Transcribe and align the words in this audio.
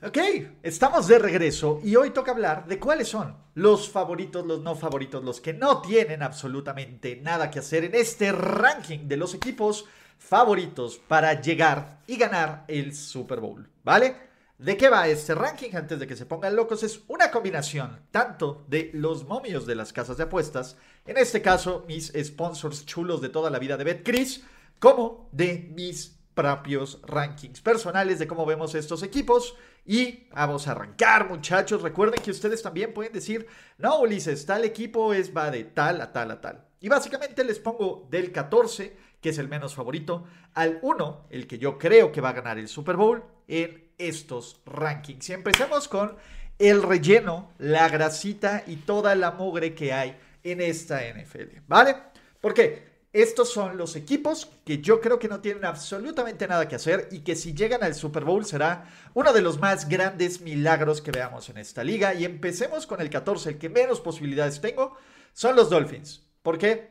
Ok, 0.00 0.16
estamos 0.62 1.08
de 1.08 1.18
regreso 1.18 1.80
y 1.82 1.96
hoy 1.96 2.10
toca 2.10 2.30
hablar 2.30 2.68
de 2.68 2.78
cuáles 2.78 3.08
son 3.08 3.34
los 3.54 3.90
favoritos, 3.90 4.46
los 4.46 4.60
no 4.60 4.76
favoritos, 4.76 5.24
los 5.24 5.40
que 5.40 5.52
no 5.52 5.82
tienen 5.82 6.22
absolutamente 6.22 7.16
nada 7.16 7.50
que 7.50 7.58
hacer 7.58 7.82
en 7.82 7.96
este 7.96 8.30
ranking 8.30 9.08
de 9.08 9.16
los 9.16 9.34
equipos 9.34 9.86
favoritos 10.16 10.98
para 10.98 11.40
llegar 11.40 11.98
y 12.06 12.16
ganar 12.16 12.64
el 12.68 12.94
Super 12.94 13.40
Bowl, 13.40 13.68
¿vale? 13.82 14.14
¿De 14.56 14.76
qué 14.76 14.88
va 14.88 15.08
este 15.08 15.34
ranking? 15.34 15.70
Antes 15.74 15.98
de 15.98 16.06
que 16.06 16.14
se 16.14 16.26
pongan 16.26 16.54
locos, 16.54 16.84
es 16.84 17.00
una 17.08 17.32
combinación 17.32 17.98
tanto 18.12 18.64
de 18.68 18.92
los 18.94 19.26
momios 19.26 19.66
de 19.66 19.74
las 19.74 19.92
casas 19.92 20.16
de 20.16 20.22
apuestas, 20.24 20.76
en 21.06 21.16
este 21.16 21.42
caso 21.42 21.84
mis 21.88 22.12
sponsors 22.22 22.86
chulos 22.86 23.20
de 23.20 23.30
toda 23.30 23.50
la 23.50 23.58
vida 23.58 23.76
de 23.76 23.82
BetCris, 23.82 24.44
como 24.78 25.28
de 25.32 25.72
mis 25.74 26.18
propios 26.38 27.00
rankings 27.02 27.60
personales 27.60 28.20
de 28.20 28.28
cómo 28.28 28.46
vemos 28.46 28.76
estos 28.76 29.02
equipos. 29.02 29.56
Y 29.88 30.28
vamos 30.34 30.68
a 30.68 30.72
arrancar, 30.72 31.30
muchachos. 31.30 31.80
Recuerden 31.80 32.20
que 32.22 32.30
ustedes 32.30 32.62
también 32.62 32.92
pueden 32.92 33.10
decir, 33.10 33.46
no, 33.78 34.00
Ulises, 34.00 34.44
tal 34.44 34.66
equipo 34.66 35.14
es 35.14 35.34
va 35.34 35.50
de 35.50 35.64
tal 35.64 36.02
a 36.02 36.12
tal 36.12 36.30
a 36.30 36.42
tal. 36.42 36.62
Y 36.78 36.90
básicamente 36.90 37.42
les 37.42 37.58
pongo 37.58 38.06
del 38.10 38.30
14, 38.30 38.94
que 39.18 39.30
es 39.30 39.38
el 39.38 39.48
menos 39.48 39.74
favorito, 39.74 40.26
al 40.52 40.78
1, 40.82 41.28
el 41.30 41.46
que 41.46 41.56
yo 41.56 41.78
creo 41.78 42.12
que 42.12 42.20
va 42.20 42.28
a 42.28 42.34
ganar 42.34 42.58
el 42.58 42.68
Super 42.68 42.96
Bowl, 42.96 43.24
en 43.48 43.90
estos 43.96 44.60
rankings. 44.66 45.30
Y 45.30 45.32
empecemos 45.32 45.88
con 45.88 46.16
el 46.58 46.82
relleno, 46.82 47.52
la 47.56 47.88
grasita 47.88 48.64
y 48.66 48.76
toda 48.76 49.14
la 49.14 49.30
mugre 49.30 49.74
que 49.74 49.94
hay 49.94 50.18
en 50.44 50.60
esta 50.60 51.00
NFL, 51.00 51.60
¿vale? 51.66 51.96
Porque 52.42 52.87
estos 53.12 53.50
son 53.50 53.78
los 53.78 53.96
equipos 53.96 54.50
que 54.66 54.78
yo 54.82 55.00
creo 55.00 55.18
que 55.18 55.28
no 55.28 55.40
tienen 55.40 55.64
absolutamente 55.64 56.46
nada 56.46 56.68
que 56.68 56.76
hacer 56.76 57.08
y 57.10 57.20
que 57.20 57.36
si 57.36 57.54
llegan 57.54 57.82
al 57.82 57.94
Super 57.94 58.24
Bowl 58.24 58.44
será 58.44 58.84
uno 59.14 59.32
de 59.32 59.40
los 59.40 59.58
más 59.58 59.88
grandes 59.88 60.42
milagros 60.42 61.00
que 61.00 61.10
veamos 61.10 61.48
en 61.48 61.56
esta 61.56 61.82
liga. 61.82 62.12
Y 62.12 62.26
empecemos 62.26 62.86
con 62.86 63.00
el 63.00 63.08
14, 63.08 63.50
el 63.50 63.58
que 63.58 63.70
menos 63.70 64.00
posibilidades 64.00 64.60
tengo, 64.60 64.96
son 65.32 65.56
los 65.56 65.70
Dolphins. 65.70 66.22
¿Por 66.42 66.58
qué? 66.58 66.90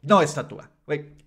No 0.00 0.22
está 0.22 0.48
Tua. 0.48 0.70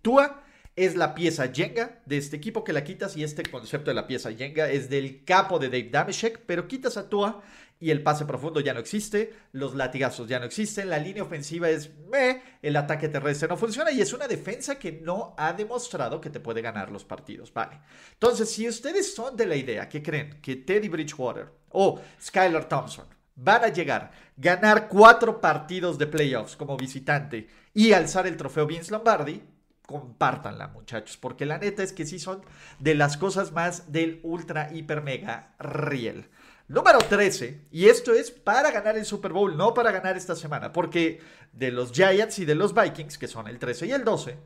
Tua 0.01 0.43
es 0.75 0.95
la 0.95 1.15
pieza 1.15 1.47
Jenga 1.53 2.01
de 2.05 2.17
este 2.17 2.35
equipo 2.35 2.63
que 2.63 2.73
la 2.73 2.83
quitas 2.83 3.15
y 3.15 3.23
este 3.23 3.43
concepto 3.43 3.91
de 3.91 3.95
la 3.95 4.07
pieza 4.07 4.33
Jenga 4.33 4.69
es 4.69 4.89
del 4.89 5.23
capo 5.23 5.59
de 5.59 5.67
Dave 5.67 5.89
Dameshek, 5.89 6.41
pero 6.45 6.67
quitas 6.67 6.97
a 6.97 7.09
Tua 7.09 7.41
y 7.85 7.91
el 7.91 8.01
pase 8.01 8.25
profundo 8.25 8.61
ya 8.61 8.73
no 8.73 8.79
existe, 8.79 9.31
los 9.51 9.75
latigazos 9.75 10.27
ya 10.27 10.39
no 10.39 10.45
existen, 10.45 10.89
la 10.89 10.97
línea 10.97 11.21
ofensiva 11.21 11.69
es 11.69 11.95
meh, 12.09 12.41
el 12.63 12.75
ataque 12.77 13.09
terrestre 13.09 13.47
no 13.47 13.57
funciona 13.57 13.91
y 13.91 14.01
es 14.01 14.11
una 14.11 14.27
defensa 14.27 14.79
que 14.79 14.93
no 15.03 15.35
ha 15.37 15.53
demostrado 15.53 16.19
que 16.19 16.31
te 16.31 16.39
puede 16.39 16.63
ganar 16.63 16.89
los 16.89 17.05
partidos, 17.05 17.53
vale. 17.53 17.79
Entonces, 18.13 18.49
si 18.49 18.67
ustedes 18.67 19.13
son 19.13 19.37
de 19.37 19.45
la 19.45 19.55
idea 19.55 19.87
que 19.87 20.01
creen 20.01 20.41
que 20.41 20.55
Teddy 20.55 20.89
Bridgewater 20.89 21.45
o 21.69 22.01
Skylar 22.19 22.67
Thompson 22.67 23.05
van 23.35 23.63
a 23.63 23.67
llegar, 23.67 24.11
ganar 24.35 24.87
cuatro 24.87 25.39
partidos 25.39 25.99
de 25.99 26.07
playoffs 26.07 26.55
como 26.55 26.77
visitante 26.77 27.47
y 27.71 27.93
alzar 27.93 28.25
el 28.25 28.35
trofeo 28.35 28.65
Vince 28.65 28.91
Lombardi, 28.91 29.43
compártanla, 29.85 30.69
muchachos, 30.69 31.17
porque 31.17 31.45
la 31.45 31.59
neta 31.59 31.83
es 31.83 31.93
que 31.93 32.07
sí 32.07 32.17
son 32.17 32.41
de 32.79 32.95
las 32.95 33.15
cosas 33.15 33.51
más 33.51 33.91
del 33.91 34.21
ultra, 34.23 34.73
hiper, 34.73 35.03
mega 35.03 35.53
riel. 35.59 36.25
Número 36.67 36.97
13, 36.97 37.67
y 37.69 37.89
esto 37.89 38.11
es 38.11 38.31
para 38.31 38.71
ganar 38.71 38.97
el 38.97 39.05
Super 39.05 39.31
Bowl, 39.31 39.55
no 39.55 39.75
para 39.75 39.91
ganar 39.91 40.17
esta 40.17 40.35
semana, 40.35 40.73
porque 40.73 41.21
de 41.53 41.69
los 41.69 41.91
Giants 41.91 42.39
y 42.39 42.45
de 42.45 42.55
los 42.55 42.73
Vikings, 42.73 43.19
que 43.19 43.27
son 43.27 43.47
el 43.47 43.59
13 43.59 43.85
y 43.85 43.91
el 43.91 44.03
12, 44.03 44.39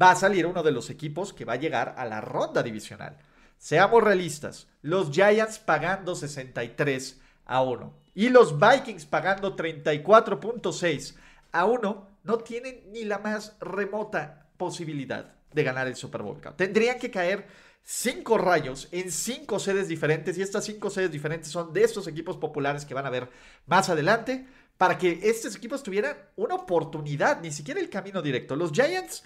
va 0.00 0.10
a 0.10 0.16
salir 0.16 0.44
uno 0.44 0.62
de 0.62 0.70
los 0.70 0.90
equipos 0.90 1.32
que 1.32 1.46
va 1.46 1.54
a 1.54 1.56
llegar 1.56 1.94
a 1.96 2.04
la 2.04 2.20
ronda 2.20 2.62
divisional. 2.62 3.16
Seamos 3.56 4.04
realistas, 4.04 4.68
los 4.82 5.10
Giants 5.10 5.60
pagando 5.60 6.14
63 6.14 7.18
a 7.46 7.62
1 7.62 7.94
y 8.16 8.28
los 8.28 8.58
Vikings 8.58 9.06
pagando 9.06 9.56
34.6 9.56 11.14
a 11.52 11.64
1 11.64 12.08
no 12.22 12.38
tienen 12.38 12.92
ni 12.92 13.04
la 13.04 13.18
más 13.18 13.56
remota 13.60 14.46
posibilidad 14.58 15.36
de 15.50 15.62
ganar 15.64 15.86
el 15.86 15.96
Super 15.96 16.20
Bowl. 16.20 16.38
Tendrían 16.54 16.98
que 16.98 17.10
caer 17.10 17.46
cinco 17.82 18.38
rayos 18.38 18.88
en 18.92 19.10
cinco 19.10 19.58
sedes 19.58 19.88
diferentes 19.88 20.38
y 20.38 20.42
estas 20.42 20.64
cinco 20.64 20.90
sedes 20.90 21.10
diferentes 21.10 21.50
son 21.50 21.72
de 21.72 21.84
estos 21.84 22.06
equipos 22.06 22.36
populares 22.36 22.84
que 22.84 22.94
van 22.94 23.06
a 23.06 23.10
ver 23.10 23.28
más 23.66 23.88
adelante 23.88 24.46
para 24.78 24.98
que 24.98 25.20
estos 25.22 25.54
equipos 25.56 25.82
tuvieran 25.82 26.16
una 26.36 26.54
oportunidad, 26.54 27.40
ni 27.40 27.50
siquiera 27.50 27.80
el 27.80 27.90
camino 27.90 28.22
directo. 28.22 28.56
Los 28.56 28.72
Giants 28.72 29.24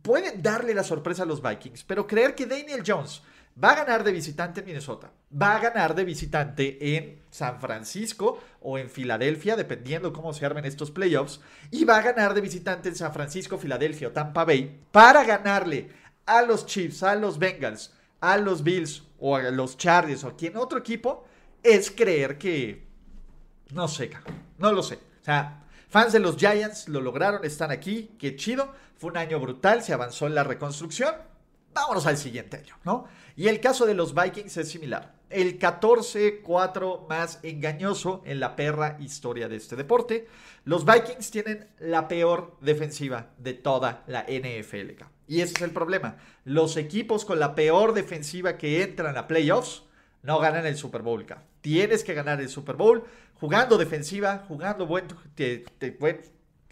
pueden 0.00 0.42
darle 0.42 0.74
la 0.74 0.84
sorpresa 0.84 1.24
a 1.24 1.26
los 1.26 1.42
Vikings, 1.42 1.84
pero 1.84 2.06
creer 2.06 2.34
que 2.34 2.46
Daniel 2.46 2.82
Jones 2.86 3.22
Va 3.62 3.72
a 3.72 3.84
ganar 3.84 4.02
de 4.02 4.12
visitante 4.12 4.60
en 4.60 4.66
Minnesota. 4.66 5.10
Va 5.30 5.56
a 5.56 5.60
ganar 5.60 5.94
de 5.94 6.04
visitante 6.04 6.96
en 6.96 7.20
San 7.30 7.60
Francisco 7.60 8.40
o 8.60 8.78
en 8.78 8.88
Filadelfia, 8.88 9.56
dependiendo 9.56 10.12
cómo 10.12 10.32
se 10.32 10.46
armen 10.46 10.64
estos 10.64 10.90
playoffs. 10.90 11.40
Y 11.70 11.84
va 11.84 11.98
a 11.98 12.02
ganar 12.02 12.32
de 12.32 12.40
visitante 12.40 12.88
en 12.88 12.94
San 12.94 13.12
Francisco, 13.12 13.58
Filadelfia 13.58 14.08
o 14.08 14.12
Tampa 14.12 14.44
Bay 14.44 14.80
para 14.90 15.24
ganarle 15.24 15.90
a 16.26 16.42
los 16.42 16.66
Chiefs, 16.66 17.02
a 17.02 17.14
los 17.14 17.38
Bengals, 17.38 17.92
a 18.20 18.36
los 18.36 18.62
Bills 18.62 19.02
o 19.18 19.36
a 19.36 19.42
los 19.50 19.76
Chargers 19.76 20.24
o 20.24 20.28
a 20.28 20.36
quien 20.36 20.56
otro 20.56 20.78
equipo. 20.78 21.26
Es 21.62 21.90
creer 21.90 22.38
que... 22.38 22.86
No 23.70 23.88
sé, 23.88 24.10
no 24.58 24.72
lo 24.72 24.82
sé. 24.82 24.96
O 24.96 25.24
sea, 25.24 25.64
fans 25.88 26.12
de 26.12 26.18
los 26.18 26.36
Giants 26.36 26.88
lo 26.88 27.00
lograron, 27.00 27.44
están 27.44 27.70
aquí, 27.70 28.14
qué 28.18 28.36
chido. 28.36 28.72
Fue 28.96 29.10
un 29.10 29.16
año 29.16 29.40
brutal, 29.40 29.82
se 29.82 29.92
avanzó 29.92 30.26
en 30.26 30.34
la 30.34 30.44
reconstrucción 30.44 31.14
Vámonos 31.74 32.06
al 32.06 32.18
siguiente 32.18 32.58
año, 32.58 32.76
¿no? 32.84 33.06
Y 33.36 33.48
el 33.48 33.60
caso 33.60 33.86
de 33.86 33.94
los 33.94 34.14
Vikings 34.14 34.56
es 34.56 34.68
similar. 34.68 35.14
El 35.30 35.58
14-4 35.58 37.08
más 37.08 37.40
engañoso 37.42 38.22
en 38.26 38.40
la 38.40 38.54
perra 38.54 38.98
historia 39.00 39.48
de 39.48 39.56
este 39.56 39.76
deporte. 39.76 40.28
Los 40.64 40.84
Vikings 40.84 41.30
tienen 41.30 41.68
la 41.78 42.08
peor 42.08 42.58
defensiva 42.60 43.30
de 43.38 43.54
toda 43.54 44.04
la 44.06 44.26
NFL. 44.28 45.02
Y 45.26 45.40
ese 45.40 45.54
es 45.54 45.62
el 45.62 45.70
problema. 45.70 46.18
Los 46.44 46.76
equipos 46.76 47.24
con 47.24 47.40
la 47.40 47.54
peor 47.54 47.94
defensiva 47.94 48.58
que 48.58 48.82
entran 48.82 49.16
a 49.16 49.26
playoffs 49.26 49.84
no 50.22 50.38
ganan 50.38 50.66
el 50.66 50.76
Super 50.76 51.00
Bowl. 51.00 51.24
Tienes 51.62 52.04
que 52.04 52.12
ganar 52.12 52.40
el 52.40 52.50
Super 52.50 52.76
Bowl 52.76 53.04
jugando 53.40 53.78
defensiva, 53.78 54.44
jugando 54.46 54.86
buen, 54.86 55.06
buen 55.98 56.20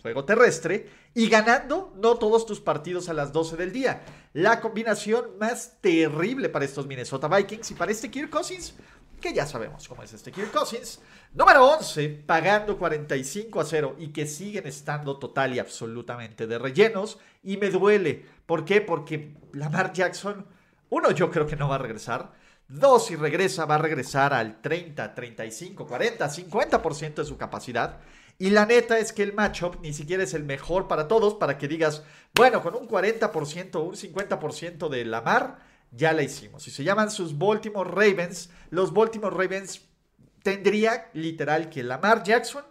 juego 0.01 0.25
terrestre 0.25 0.89
y 1.15 1.29
ganando 1.29 1.93
no 1.97 2.17
todos 2.17 2.47
tus 2.47 2.61
partidos 2.61 3.09
a 3.09 3.13
las 3.13 3.33
12 3.33 3.57
del 3.57 3.73
día. 3.73 4.03
La 4.33 4.61
combinación 4.61 5.39
más 5.39 5.77
terrible 5.81 6.49
para 6.49 6.65
estos 6.65 6.87
Minnesota 6.87 7.29
Vikings 7.29 7.71
y 7.71 7.75
para 7.75 7.93
este 7.93 8.11
Kirk 8.11 8.31
Cousins, 8.31 8.75
que 9.21 9.33
ya 9.33 9.47
sabemos 9.47 9.87
cómo 9.87 10.03
es 10.03 10.13
este 10.13 10.33
Kirk 10.33 10.51
Cousins. 10.51 11.01
Número 11.33 11.65
11, 11.67 12.09
pagando 12.27 12.77
45 12.77 13.61
a 13.61 13.65
0 13.65 13.97
y 13.99 14.09
que 14.09 14.27
siguen 14.27 14.67
estando 14.67 15.19
total 15.19 15.55
y 15.55 15.59
absolutamente 15.59 16.47
de 16.47 16.59
rellenos. 16.59 17.19
Y 17.43 17.57
me 17.57 17.71
duele. 17.71 18.25
¿Por 18.47 18.65
qué? 18.65 18.81
Porque 18.81 19.37
Lamar 19.53 19.93
Jackson, 19.93 20.47
uno, 20.89 21.11
yo 21.13 21.31
creo 21.31 21.47
que 21.47 21.57
no 21.57 21.69
va 21.69 21.77
a 21.77 21.79
regresar. 21.79 22.33
Dos, 22.67 23.07
si 23.07 23.17
regresa, 23.17 23.65
va 23.65 23.75
a 23.75 23.79
regresar 23.79 24.33
al 24.33 24.61
30, 24.61 25.15
35, 25.15 25.87
40, 25.87 26.29
50% 26.29 27.15
de 27.15 27.25
su 27.25 27.37
capacidad. 27.37 27.99
Y 28.41 28.49
la 28.49 28.65
neta 28.65 28.99
es 28.99 29.13
que 29.13 29.23
el 29.23 29.35
matchup 29.35 29.83
ni 29.83 29.93
siquiera 29.93 30.23
es 30.23 30.33
el 30.33 30.45
mejor 30.45 30.89
para 30.89 31.09
todos, 31.09 31.35
para 31.35 31.59
que 31.59 31.69
digas, 31.69 32.05
bueno, 32.35 32.63
con 32.63 32.75
un 32.75 32.89
40% 32.89 33.75
o 33.75 33.83
un 33.83 33.95
50% 33.95 34.89
de 34.89 35.05
la 35.05 35.21
mar, 35.21 35.59
ya 35.91 36.15
la 36.15 36.23
hicimos. 36.23 36.67
Y 36.67 36.71
se 36.71 36.83
llaman 36.83 37.11
sus 37.11 37.37
Baltimore 37.37 37.91
Ravens. 37.91 38.49
Los 38.71 38.95
Baltimore 38.95 39.37
Ravens 39.37 39.83
tendría 40.43 41.11
literal 41.13 41.69
que 41.69 41.83
Lamar 41.83 42.23
Jackson 42.23 42.65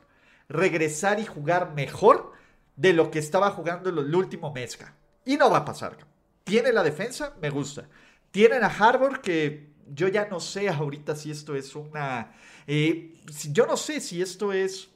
regresar 0.47 1.19
y 1.19 1.27
jugar 1.27 1.75
mejor 1.75 2.31
de 2.75 2.93
lo 2.93 3.11
que 3.11 3.19
estaba 3.19 3.51
jugando 3.51 3.91
el 3.91 4.15
último 4.15 4.51
mes. 4.51 4.75
Y 5.23 5.37
no 5.37 5.51
va 5.51 5.57
a 5.57 5.65
pasar. 5.65 5.97
Tiene 6.45 6.73
la 6.73 6.81
defensa, 6.81 7.35
me 7.39 7.51
gusta. 7.51 7.87
Tienen 8.31 8.63
a 8.63 8.75
Harvard 8.75 9.21
que 9.21 9.69
yo 9.93 10.07
ya 10.07 10.27
no 10.29 10.39
sé 10.39 10.67
ahorita 10.67 11.15
si 11.15 11.29
esto 11.29 11.55
es 11.55 11.75
una... 11.75 12.33
Eh, 12.65 13.13
yo 13.51 13.67
no 13.67 13.77
sé 13.77 14.01
si 14.01 14.19
esto 14.19 14.51
es 14.51 14.89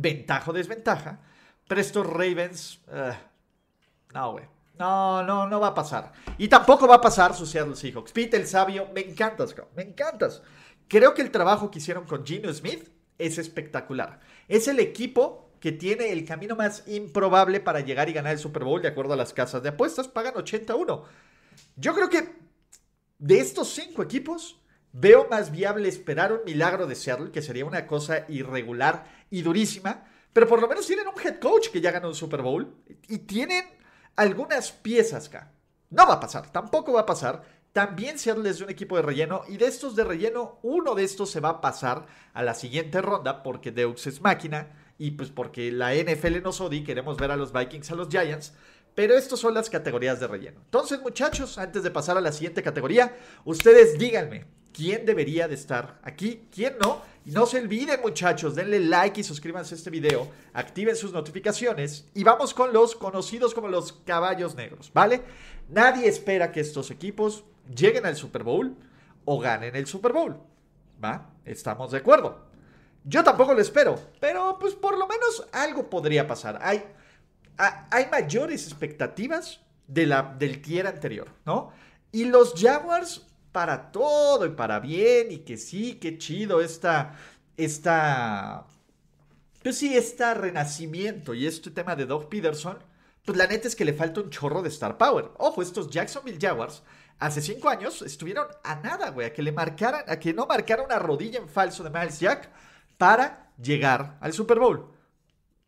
ventaja 0.00 0.50
o 0.50 0.54
desventaja. 0.54 1.20
Pero 1.68 2.02
Ravens, 2.02 2.80
eh, 2.90 3.16
no, 4.12 4.32
güey. 4.32 4.44
No, 4.78 5.22
no, 5.22 5.46
no 5.46 5.60
va 5.60 5.68
a 5.68 5.74
pasar. 5.74 6.12
Y 6.38 6.48
tampoco 6.48 6.88
va 6.88 6.96
a 6.96 7.00
pasar 7.00 7.34
su 7.34 7.44
Seattle 7.44 7.76
Seahawks. 7.76 8.12
Pete 8.12 8.36
el 8.38 8.46
sabio, 8.46 8.88
me 8.94 9.02
encantas, 9.02 9.54
me 9.76 9.82
encantas. 9.82 10.42
Creo 10.88 11.12
que 11.12 11.22
el 11.22 11.30
trabajo 11.30 11.70
que 11.70 11.78
hicieron 11.78 12.06
con 12.06 12.24
Gino 12.24 12.52
Smith 12.52 12.88
es 13.18 13.36
espectacular. 13.36 14.20
Es 14.48 14.68
el 14.68 14.80
equipo 14.80 15.50
que 15.60 15.72
tiene 15.72 16.10
el 16.10 16.24
camino 16.24 16.56
más 16.56 16.88
improbable 16.88 17.60
para 17.60 17.80
llegar 17.80 18.08
y 18.08 18.14
ganar 18.14 18.32
el 18.32 18.38
Super 18.38 18.64
Bowl 18.64 18.80
de 18.80 18.88
acuerdo 18.88 19.12
a 19.12 19.16
las 19.16 19.34
casas 19.34 19.62
de 19.62 19.68
apuestas. 19.68 20.08
Pagan 20.08 20.32
81. 20.36 21.04
Yo 21.76 21.94
creo 21.94 22.08
que 22.08 22.34
de 23.18 23.38
estos 23.38 23.68
cinco 23.68 24.02
equipos, 24.02 24.60
veo 24.92 25.28
más 25.30 25.52
viable 25.52 25.88
esperar 25.88 26.32
un 26.32 26.40
milagro 26.44 26.86
de 26.86 26.94
Seattle, 26.94 27.30
que 27.30 27.42
sería 27.42 27.66
una 27.66 27.86
cosa 27.86 28.24
irregular 28.28 29.04
y 29.30 29.42
durísima. 29.42 30.04
Pero 30.32 30.46
por 30.46 30.60
lo 30.60 30.68
menos 30.68 30.86
tienen 30.86 31.06
un 31.08 31.20
head 31.20 31.38
coach 31.38 31.68
que 31.70 31.80
ya 31.80 31.90
ganó 31.90 32.08
un 32.08 32.14
Super 32.14 32.42
Bowl 32.42 32.76
y 33.08 33.18
tienen 33.18 33.64
algunas 34.16 34.70
piezas 34.70 35.28
acá. 35.28 35.52
No 35.90 36.06
va 36.06 36.14
a 36.14 36.20
pasar, 36.20 36.52
tampoco 36.52 36.92
va 36.92 37.00
a 37.00 37.06
pasar. 37.06 37.42
También 37.72 38.18
Seattle 38.18 38.48
es 38.48 38.58
de 38.58 38.64
un 38.64 38.70
equipo 38.70 38.96
de 38.96 39.02
relleno 39.02 39.42
y 39.48 39.56
de 39.56 39.66
estos 39.66 39.94
de 39.94 40.04
relleno, 40.04 40.58
uno 40.62 40.94
de 40.94 41.04
estos 41.04 41.30
se 41.30 41.40
va 41.40 41.50
a 41.50 41.60
pasar 41.60 42.06
a 42.32 42.42
la 42.42 42.54
siguiente 42.54 43.00
ronda 43.00 43.42
porque 43.42 43.70
Deux 43.70 44.06
es 44.08 44.20
máquina 44.20 44.72
y 44.98 45.12
pues 45.12 45.30
porque 45.30 45.70
la 45.70 45.94
NFL 45.94 46.42
nos 46.42 46.60
odia 46.60 46.80
y 46.80 46.84
queremos 46.84 47.16
ver 47.16 47.30
a 47.30 47.36
los 47.36 47.52
Vikings, 47.52 47.90
a 47.90 47.94
los 47.94 48.08
Giants. 48.08 48.54
Pero 48.94 49.14
estas 49.14 49.38
son 49.38 49.54
las 49.54 49.70
categorías 49.70 50.18
de 50.20 50.26
relleno. 50.26 50.60
Entonces, 50.64 51.00
muchachos, 51.00 51.58
antes 51.58 51.82
de 51.82 51.90
pasar 51.90 52.18
a 52.18 52.20
la 52.20 52.32
siguiente 52.32 52.62
categoría, 52.62 53.16
ustedes 53.44 53.98
díganme, 53.98 54.46
quién 54.72 55.06
debería 55.06 55.48
de 55.48 55.54
estar 55.54 56.00
aquí, 56.02 56.48
quién 56.52 56.76
no. 56.80 57.02
No 57.26 57.46
se 57.46 57.60
olviden 57.60 58.00
muchachos, 58.00 58.54
denle 58.54 58.80
like 58.80 59.20
y 59.20 59.24
suscríbanse 59.24 59.74
a 59.74 59.78
este 59.78 59.90
video, 59.90 60.28
activen 60.54 60.96
sus 60.96 61.12
notificaciones 61.12 62.08
y 62.14 62.24
vamos 62.24 62.54
con 62.54 62.72
los 62.72 62.94
conocidos 62.94 63.54
como 63.54 63.68
los 63.68 63.92
caballos 63.92 64.54
negros, 64.54 64.90
¿vale? 64.94 65.22
Nadie 65.68 66.08
espera 66.08 66.50
que 66.50 66.60
estos 66.60 66.90
equipos 66.90 67.44
lleguen 67.74 68.06
al 68.06 68.16
Super 68.16 68.42
Bowl 68.42 68.74
o 69.26 69.38
ganen 69.38 69.76
el 69.76 69.86
Super 69.86 70.12
Bowl, 70.12 70.40
¿va? 71.02 71.30
Estamos 71.44 71.92
de 71.92 71.98
acuerdo. 71.98 72.48
Yo 73.04 73.22
tampoco 73.22 73.54
lo 73.54 73.60
espero, 73.60 73.98
pero 74.18 74.58
pues 74.58 74.74
por 74.74 74.98
lo 74.98 75.06
menos 75.06 75.46
algo 75.52 75.88
podría 75.88 76.26
pasar. 76.26 76.58
Hay, 76.62 76.84
hay 77.56 78.06
mayores 78.10 78.66
expectativas 78.66 79.60
de 79.86 80.06
la, 80.06 80.22
del 80.38 80.62
tier 80.62 80.86
anterior, 80.86 81.28
¿no? 81.44 81.72
Y 82.12 82.24
los 82.24 82.54
Jaguars 82.60 83.26
para 83.52 83.90
todo 83.90 84.46
y 84.46 84.50
para 84.50 84.80
bien 84.80 85.32
y 85.32 85.38
que 85.38 85.56
sí, 85.56 85.94
qué 85.94 86.18
chido 86.18 86.60
esta, 86.60 87.16
esta, 87.56 88.66
pues 89.62 89.78
sí, 89.78 89.96
este 89.96 90.34
renacimiento 90.34 91.34
y 91.34 91.46
este 91.46 91.70
tema 91.70 91.96
de 91.96 92.06
Doug 92.06 92.28
Peterson, 92.28 92.78
pues 93.24 93.36
la 93.36 93.46
neta 93.46 93.68
es 93.68 93.76
que 93.76 93.84
le 93.84 93.92
falta 93.92 94.20
un 94.20 94.30
chorro 94.30 94.62
de 94.62 94.68
star 94.68 94.96
power. 94.96 95.30
Ojo, 95.38 95.62
estos 95.62 95.90
Jacksonville 95.90 96.38
Jaguars 96.40 96.82
hace 97.18 97.42
cinco 97.42 97.68
años 97.68 98.02
estuvieron 98.02 98.46
a 98.64 98.76
nada, 98.76 99.10
güey, 99.10 99.26
a 99.26 99.32
que 99.32 99.42
le 99.42 99.52
marcaran, 99.52 100.04
a 100.08 100.18
que 100.18 100.32
no 100.32 100.46
marcara 100.46 100.82
una 100.82 100.98
rodilla 100.98 101.38
en 101.38 101.48
falso 101.48 101.84
de 101.84 101.90
Miles 101.90 102.20
Jack 102.20 102.50
para 102.96 103.52
llegar 103.60 104.18
al 104.20 104.32
Super 104.32 104.58
Bowl 104.58 104.90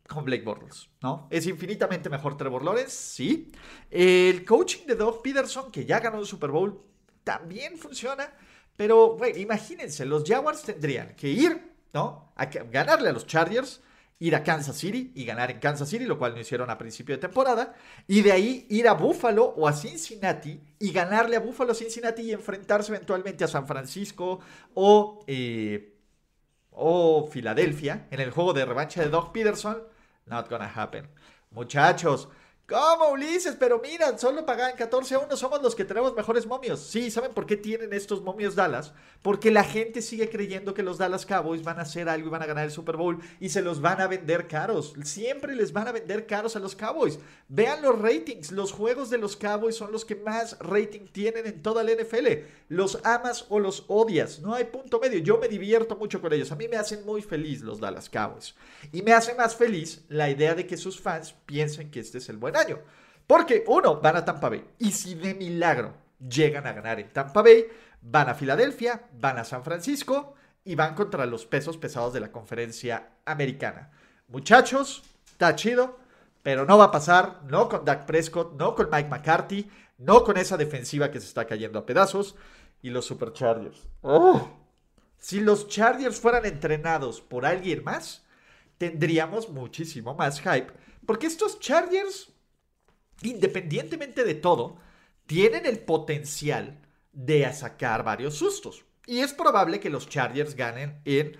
con 0.07 0.25
Blake 0.25 0.43
Bortles, 0.43 0.89
¿no? 1.01 1.27
Es 1.29 1.47
infinitamente 1.47 2.09
mejor 2.09 2.37
Trevor 2.37 2.63
Lawrence, 2.63 2.91
sí. 2.91 3.51
El 3.89 4.45
coaching 4.45 4.85
de 4.85 4.95
Doug 4.95 5.21
Peterson, 5.21 5.71
que 5.71 5.85
ya 5.85 5.99
ganó 5.99 6.19
el 6.19 6.25
Super 6.25 6.51
Bowl, 6.51 6.83
también 7.23 7.77
funciona. 7.77 8.29
Pero, 8.75 9.17
güey, 9.17 9.39
imagínense, 9.41 10.05
los 10.05 10.23
Jaguars 10.23 10.63
tendrían 10.63 11.15
que 11.15 11.29
ir, 11.29 11.73
¿no? 11.93 12.33
A 12.35 12.45
ganarle 12.45 13.09
a 13.09 13.11
los 13.11 13.27
Chargers, 13.27 13.81
ir 14.19 14.35
a 14.35 14.43
Kansas 14.43 14.77
City 14.77 15.11
y 15.15 15.25
ganar 15.25 15.51
en 15.51 15.59
Kansas 15.59 15.89
City, 15.89 16.05
lo 16.05 16.17
cual 16.17 16.33
no 16.33 16.39
hicieron 16.39 16.69
a 16.69 16.77
principio 16.77 17.15
de 17.15 17.21
temporada. 17.21 17.75
Y 18.07 18.21
de 18.21 18.31
ahí 18.31 18.65
ir 18.69 18.87
a 18.87 18.93
Buffalo 18.93 19.45
o 19.57 19.67
a 19.67 19.73
Cincinnati 19.73 20.59
y 20.79 20.91
ganarle 20.91 21.35
a 21.35 21.39
Buffalo, 21.39 21.73
Cincinnati 21.73 22.23
y 22.23 22.31
enfrentarse 22.31 22.93
eventualmente 22.93 23.43
a 23.43 23.47
San 23.47 23.67
Francisco 23.67 24.39
o, 24.73 25.23
eh, 25.27 25.97
o 26.71 27.27
Filadelfia 27.27 28.07
en 28.09 28.21
el 28.21 28.31
juego 28.31 28.53
de 28.53 28.65
revancha 28.65 29.01
de 29.01 29.09
Doug 29.09 29.31
Peterson. 29.31 29.83
Not 30.25 30.49
gonna 30.49 30.71
happen. 30.73 31.07
Muchachos, 31.51 32.29
¿Cómo, 32.65 33.09
Ulises? 33.09 33.57
Pero 33.59 33.81
mira, 33.83 34.17
solo 34.17 34.45
pagan 34.45 34.77
14 34.77 35.15
a 35.15 35.19
1. 35.19 35.35
Somos 35.35 35.61
los 35.61 35.75
que 35.75 35.83
tenemos 35.83 36.15
mejores 36.15 36.45
momios. 36.45 36.79
Sí, 36.79 37.11
¿saben 37.11 37.33
por 37.33 37.45
qué 37.45 37.57
tienen 37.57 37.91
estos 37.91 38.21
momios 38.21 38.55
Dallas? 38.55 38.93
Porque 39.21 39.51
la 39.51 39.65
gente 39.65 40.01
sigue 40.01 40.29
creyendo 40.29 40.73
que 40.73 40.81
los 40.81 40.97
Dallas 40.97 41.25
Cowboys 41.25 41.61
van 41.61 41.79
a 41.79 41.81
hacer 41.81 42.07
algo 42.07 42.27
y 42.27 42.31
van 42.31 42.41
a 42.41 42.45
ganar 42.45 42.63
el 42.63 42.71
Super 42.71 42.95
Bowl 42.95 43.19
y 43.41 43.49
se 43.49 43.61
los 43.61 43.81
van 43.81 43.99
a 43.99 44.07
vender 44.07 44.47
caros. 44.47 44.93
Siempre 45.03 45.57
les 45.57 45.73
van 45.73 45.89
a 45.89 45.91
vender 45.91 46.25
caros 46.25 46.55
a 46.55 46.59
los 46.59 46.73
Cowboys. 46.73 47.19
Vean 47.49 47.81
los 47.81 47.99
ratings. 47.99 48.53
Los 48.53 48.71
juegos 48.71 49.09
de 49.09 49.17
los 49.17 49.35
Cowboys 49.35 49.75
son 49.75 49.91
los 49.91 50.05
que 50.05 50.15
más 50.15 50.57
rating 50.59 51.07
tienen 51.11 51.45
en 51.45 51.61
toda 51.61 51.83
la 51.83 51.91
NFL. 51.91 52.27
Los 52.69 52.97
amas 53.03 53.45
o 53.49 53.59
los 53.59 53.83
odias. 53.89 54.39
No 54.39 54.53
hay 54.53 54.63
punto 54.63 55.01
medio. 55.01 55.19
Yo 55.19 55.37
me 55.37 55.49
divierto 55.49 55.97
mucho 55.97 56.21
con 56.21 56.31
ellos. 56.31 56.53
A 56.53 56.55
mí 56.55 56.69
me 56.69 56.77
hacen 56.77 57.05
muy 57.05 57.21
feliz 57.21 57.61
los 57.61 57.81
Dallas 57.81 58.09
Cowboys. 58.09 58.55
Y 58.93 59.01
me 59.01 59.11
hace 59.11 59.35
más 59.35 59.53
feliz 59.53 60.05
la 60.07 60.29
idea 60.29 60.55
de 60.55 60.65
que 60.65 60.77
sus 60.77 61.01
fans 61.01 61.35
piensen 61.45 61.91
que 61.91 61.99
este 61.99 62.19
es 62.19 62.29
el 62.29 62.37
buen 62.37 62.52
año. 62.55 62.79
Porque, 63.27 63.63
uno, 63.67 63.99
van 64.01 64.17
a 64.17 64.25
Tampa 64.25 64.49
Bay. 64.49 64.65
Y 64.79 64.91
si 64.91 65.15
de 65.15 65.33
milagro 65.33 65.93
llegan 66.19 66.67
a 66.67 66.73
ganar 66.73 66.99
en 66.99 67.11
Tampa 67.11 67.41
Bay, 67.41 67.67
van 68.01 68.29
a 68.29 68.35
Filadelfia, 68.35 69.03
van 69.13 69.37
a 69.37 69.45
San 69.45 69.63
Francisco 69.63 70.35
y 70.65 70.75
van 70.75 70.95
contra 70.95 71.25
los 71.25 71.45
pesos 71.45 71.77
pesados 71.77 72.13
de 72.13 72.19
la 72.19 72.31
conferencia 72.31 73.11
americana. 73.25 73.91
Muchachos, 74.27 75.03
está 75.25 75.55
chido, 75.55 75.99
pero 76.41 76.65
no 76.65 76.77
va 76.77 76.85
a 76.85 76.91
pasar, 76.91 77.41
no 77.45 77.69
con 77.69 77.85
Dak 77.85 78.05
Prescott, 78.05 78.53
no 78.53 78.75
con 78.75 78.89
Mike 78.91 79.09
McCarthy, 79.09 79.69
no 79.97 80.23
con 80.23 80.37
esa 80.37 80.57
defensiva 80.57 81.11
que 81.11 81.19
se 81.19 81.27
está 81.27 81.45
cayendo 81.45 81.79
a 81.79 81.85
pedazos 81.85 82.35
y 82.81 82.89
los 82.89 83.05
Superchargers. 83.05 83.87
Oh. 84.01 84.49
Si 85.17 85.39
los 85.39 85.67
Chargers 85.69 86.19
fueran 86.19 86.45
entrenados 86.45 87.21
por 87.21 87.45
alguien 87.45 87.83
más, 87.83 88.25
tendríamos 88.77 89.49
muchísimo 89.49 90.15
más 90.15 90.41
hype, 90.41 90.73
porque 91.05 91.27
estos 91.27 91.59
Chargers 91.59 92.32
independientemente 93.21 94.23
de 94.23 94.35
todo, 94.35 94.77
tienen 95.25 95.65
el 95.65 95.79
potencial 95.79 96.79
de 97.11 97.51
sacar 97.53 98.03
varios 98.03 98.35
sustos. 98.35 98.83
Y 99.05 99.19
es 99.19 99.33
probable 99.33 99.79
que 99.79 99.89
los 99.89 100.07
Chargers 100.09 100.55
ganen 100.55 101.01
en 101.05 101.37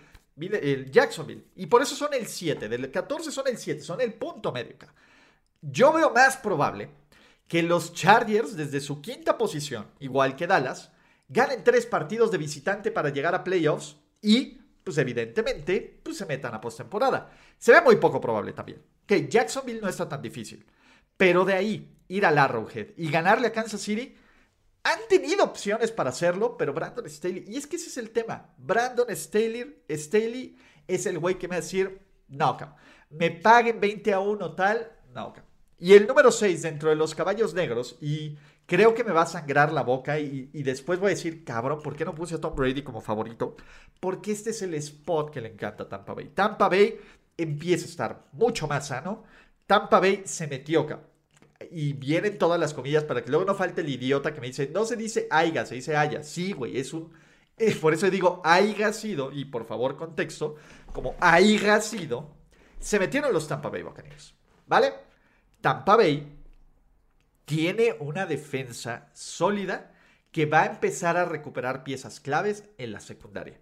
Jacksonville. 0.92 1.46
Y 1.56 1.66
por 1.68 1.82
eso 1.82 1.96
son 1.96 2.14
el 2.14 2.28
7. 2.28 2.70
Del 2.70 2.92
14 2.92 3.32
son 3.32 3.48
el 3.48 3.58
7. 3.58 3.82
Son 3.82 4.02
el 4.02 4.14
punto 4.14 4.52
medio. 4.52 4.76
Yo 5.62 5.94
veo 5.94 6.12
más 6.12 6.38
probable 6.38 6.90
que 7.48 7.64
los 7.64 7.94
Chargers, 7.94 8.56
desde 8.56 8.80
su 8.82 9.02
quinta 9.02 9.38
posición, 9.38 9.88
igual 10.00 10.36
que 10.36 10.48
Dallas, 10.48 10.92
ganen 11.30 11.64
tres 11.64 11.86
partidos 11.86 12.32
de 12.32 12.38
visitante 12.38 12.92
para 12.92 13.10
llegar 13.10 13.34
a 13.36 13.44
playoffs 13.44 13.98
y, 14.22 14.60
pues 14.84 14.98
evidentemente, 14.98 16.00
pues 16.04 16.18
se 16.18 16.26
metan 16.26 16.54
a 16.54 16.62
postemporada. 16.62 17.32
Se 17.58 17.72
ve 17.72 17.82
muy 17.82 17.96
poco 17.96 18.20
probable 18.20 18.54
también. 18.54 18.82
Que 19.06 19.28
Jacksonville 19.28 19.82
no 19.82 19.88
está 19.88 20.08
tan 20.08 20.22
difícil. 20.22 20.66
Pero 21.18 21.46
de 21.46 21.54
ahí, 21.54 21.94
ir 22.08 22.26
al 22.26 22.38
Arrowhead 22.38 22.90
y 22.98 23.10
ganarle 23.10 23.48
a 23.48 23.52
Kansas 23.52 23.82
City, 23.82 24.16
han 24.84 25.00
tenido 25.08 25.44
opciones 25.44 25.92
para 25.92 26.10
hacerlo, 26.10 26.58
pero 26.58 26.74
Brandon 26.74 27.10
Staley, 27.10 27.46
y 27.48 27.56
es 27.58 27.68
que 27.68 27.78
ese 27.78 27.88
es 27.88 27.98
el 27.98 28.12
tema, 28.12 28.54
Brandon 28.58 29.08
Staley, 29.16 29.84
Staley 29.90 30.58
es 30.88 31.06
el 31.06 31.20
güey 31.20 31.36
que 31.36 31.48
me 31.48 31.54
va 31.54 31.60
a 31.60 31.62
decir, 31.62 32.02
no, 32.28 32.58
me 33.10 33.32
paguen 33.32 33.80
20 33.80 34.14
a 34.14 34.20
1 34.20 34.56
tal, 34.56 34.92
no, 35.14 35.34
Y 35.80 35.94
el 35.94 36.06
número 36.06 36.32
6 36.32 36.62
dentro 36.64 36.90
de 36.90 36.98
los 36.98 37.16
caballos 37.16 37.54
negros, 37.54 37.98
y 38.02 38.38
creo 38.66 38.94
que 38.94 39.06
me 39.06 39.14
va 39.14 39.22
a 39.22 39.28
sangrar 39.28 39.72
la 39.72 39.84
boca, 39.84 40.20
y, 40.20 40.50
y, 40.52 40.64
después 40.64 41.00
voy 41.00 41.08
a 41.08 41.16
decir, 41.16 41.46
cabrón, 41.46 41.82
¿por 41.82 41.96
qué 41.96 42.04
no 42.04 42.14
puse 42.14 42.36
a 42.36 42.42
Tom 42.42 42.54
Brady 42.54 42.84
como 42.84 43.00
favorito? 43.00 43.56
Porque 44.02 44.34
este 44.34 44.50
es 44.50 44.62
el 44.64 44.74
spot 44.74 45.32
que 45.32 45.40
le 45.40 45.50
encanta 45.50 45.84
a 45.84 45.90
Tampa 45.90 46.14
Bay. 46.14 46.30
Tampa 46.36 46.68
Bay 46.68 47.00
empieza 47.38 47.86
a 47.86 47.90
estar 47.90 48.26
mucho 48.34 48.68
más 48.68 48.88
sano. 48.88 49.24
Tampa 49.66 50.00
Bay 50.00 50.24
se 50.26 50.48
metió, 50.48 50.88
Y 51.72 51.94
vienen 51.94 52.38
todas 52.38 52.60
las 52.60 52.74
comillas 52.74 53.04
para 53.04 53.24
que 53.24 53.30
luego 53.30 53.46
no 53.46 53.56
falte 53.56 53.82
el 53.82 53.90
idiota 53.90 54.34
que 54.34 54.42
me 54.42 54.48
dice, 54.48 54.70
no 54.74 54.86
se 54.86 54.96
dice 54.96 55.28
aiga, 55.32 55.66
se 55.66 55.76
dice 55.76 55.96
haya. 55.96 56.24
Sí, 56.24 56.54
güey, 56.54 56.78
es 56.78 56.94
un... 56.94 57.12
Eh, 57.58 57.76
por 57.76 57.94
eso 57.94 58.10
digo 58.10 58.42
haya 58.44 58.92
sido, 58.94 59.32
y 59.32 59.46
por 59.46 59.66
favor 59.66 59.96
contexto, 59.96 60.56
como 60.92 61.16
haya 61.20 61.80
sido, 61.82 62.36
se 62.80 63.00
metieron 63.00 63.32
los 63.32 63.48
Tampa 63.48 63.70
Bay 63.70 63.84
Buccaneers. 63.84 64.34
¿Vale? 64.66 64.94
Tampa 65.62 65.96
Bay 65.96 66.40
tiene 67.46 67.96
una 68.00 68.26
defensa 68.26 69.10
sólida 69.14 69.92
que 70.32 70.46
va 70.46 70.64
a 70.64 70.68
empezar 70.68 71.16
a 71.16 71.26
recuperar 71.26 71.84
piezas 71.84 72.20
claves 72.20 72.64
en 72.78 72.92
la 72.92 73.00
secundaria. 73.00 73.62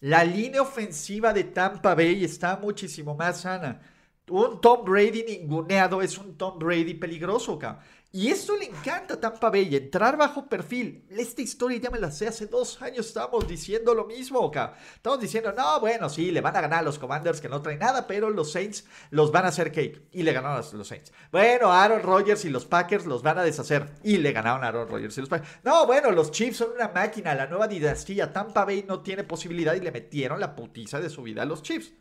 La 0.00 0.24
línea 0.24 0.62
ofensiva 0.62 1.32
de 1.32 1.44
Tampa 1.44 1.94
Bay 1.94 2.24
está 2.24 2.56
muchísimo 2.56 3.14
más 3.14 3.42
sana 3.42 3.80
Un 4.28 4.60
Tom 4.60 4.84
Brady 4.84 5.22
ninguneado 5.22 6.02
es 6.02 6.18
un 6.18 6.36
Tom 6.36 6.58
Brady 6.58 6.94
peligroso, 6.94 7.56
cabrón. 7.58 7.84
Y 8.10 8.28
esto 8.28 8.56
le 8.56 8.64
encanta 8.64 9.14
a 9.14 9.20
Tampa 9.20 9.50
Bay, 9.50 9.76
entrar 9.76 10.16
bajo 10.16 10.48
perfil. 10.48 11.04
Esta 11.10 11.42
historia 11.42 11.78
ya 11.78 11.90
me 11.90 11.98
la 11.98 12.10
sé, 12.10 12.26
hace 12.26 12.46
dos 12.46 12.80
años 12.80 13.06
estábamos 13.06 13.46
diciendo 13.46 13.94
lo 13.94 14.06
mismo, 14.06 14.42
acá. 14.42 14.74
Estamos 14.94 15.20
diciendo, 15.20 15.52
no, 15.52 15.80
bueno, 15.80 16.08
sí, 16.08 16.30
le 16.30 16.40
van 16.40 16.56
a 16.56 16.62
ganar 16.62 16.78
a 16.78 16.82
los 16.82 16.98
Commanders 16.98 17.40
que 17.42 17.48
no 17.48 17.60
traen 17.60 17.78
nada, 17.78 18.06
pero 18.06 18.30
los 18.30 18.52
Saints 18.52 18.86
los 19.10 19.30
van 19.32 19.44
a 19.44 19.48
hacer 19.48 19.70
cake. 19.70 20.08
Y 20.12 20.22
le 20.22 20.32
ganaron 20.32 20.64
a 20.64 20.76
los 20.76 20.88
Saints. 20.88 21.12
Bueno, 21.30 21.70
Aaron 21.70 22.02
Rodgers 22.02 22.44
y 22.46 22.48
los 22.48 22.64
Packers 22.64 23.04
los 23.04 23.22
van 23.22 23.38
a 23.38 23.44
deshacer. 23.44 23.92
Y 24.02 24.16
le 24.16 24.32
ganaron 24.32 24.64
a 24.64 24.68
Aaron 24.68 24.88
Rodgers 24.88 25.18
y 25.18 25.20
los 25.20 25.28
Packers. 25.28 25.50
No, 25.62 25.86
bueno, 25.86 26.10
los 26.10 26.30
Chiefs 26.30 26.56
son 26.56 26.70
una 26.74 26.88
máquina, 26.88 27.34
la 27.34 27.46
nueva 27.46 27.68
dinastía. 27.68 28.32
Tampa 28.32 28.64
Bay 28.64 28.86
no 28.88 29.00
tiene 29.00 29.24
posibilidad 29.24 29.74
y 29.74 29.80
le 29.80 29.92
metieron 29.92 30.40
la 30.40 30.56
putiza 30.56 31.00
de 31.00 31.10
su 31.10 31.22
vida 31.22 31.42
a 31.42 31.44
los 31.46 31.62
Chiefs. 31.62 31.92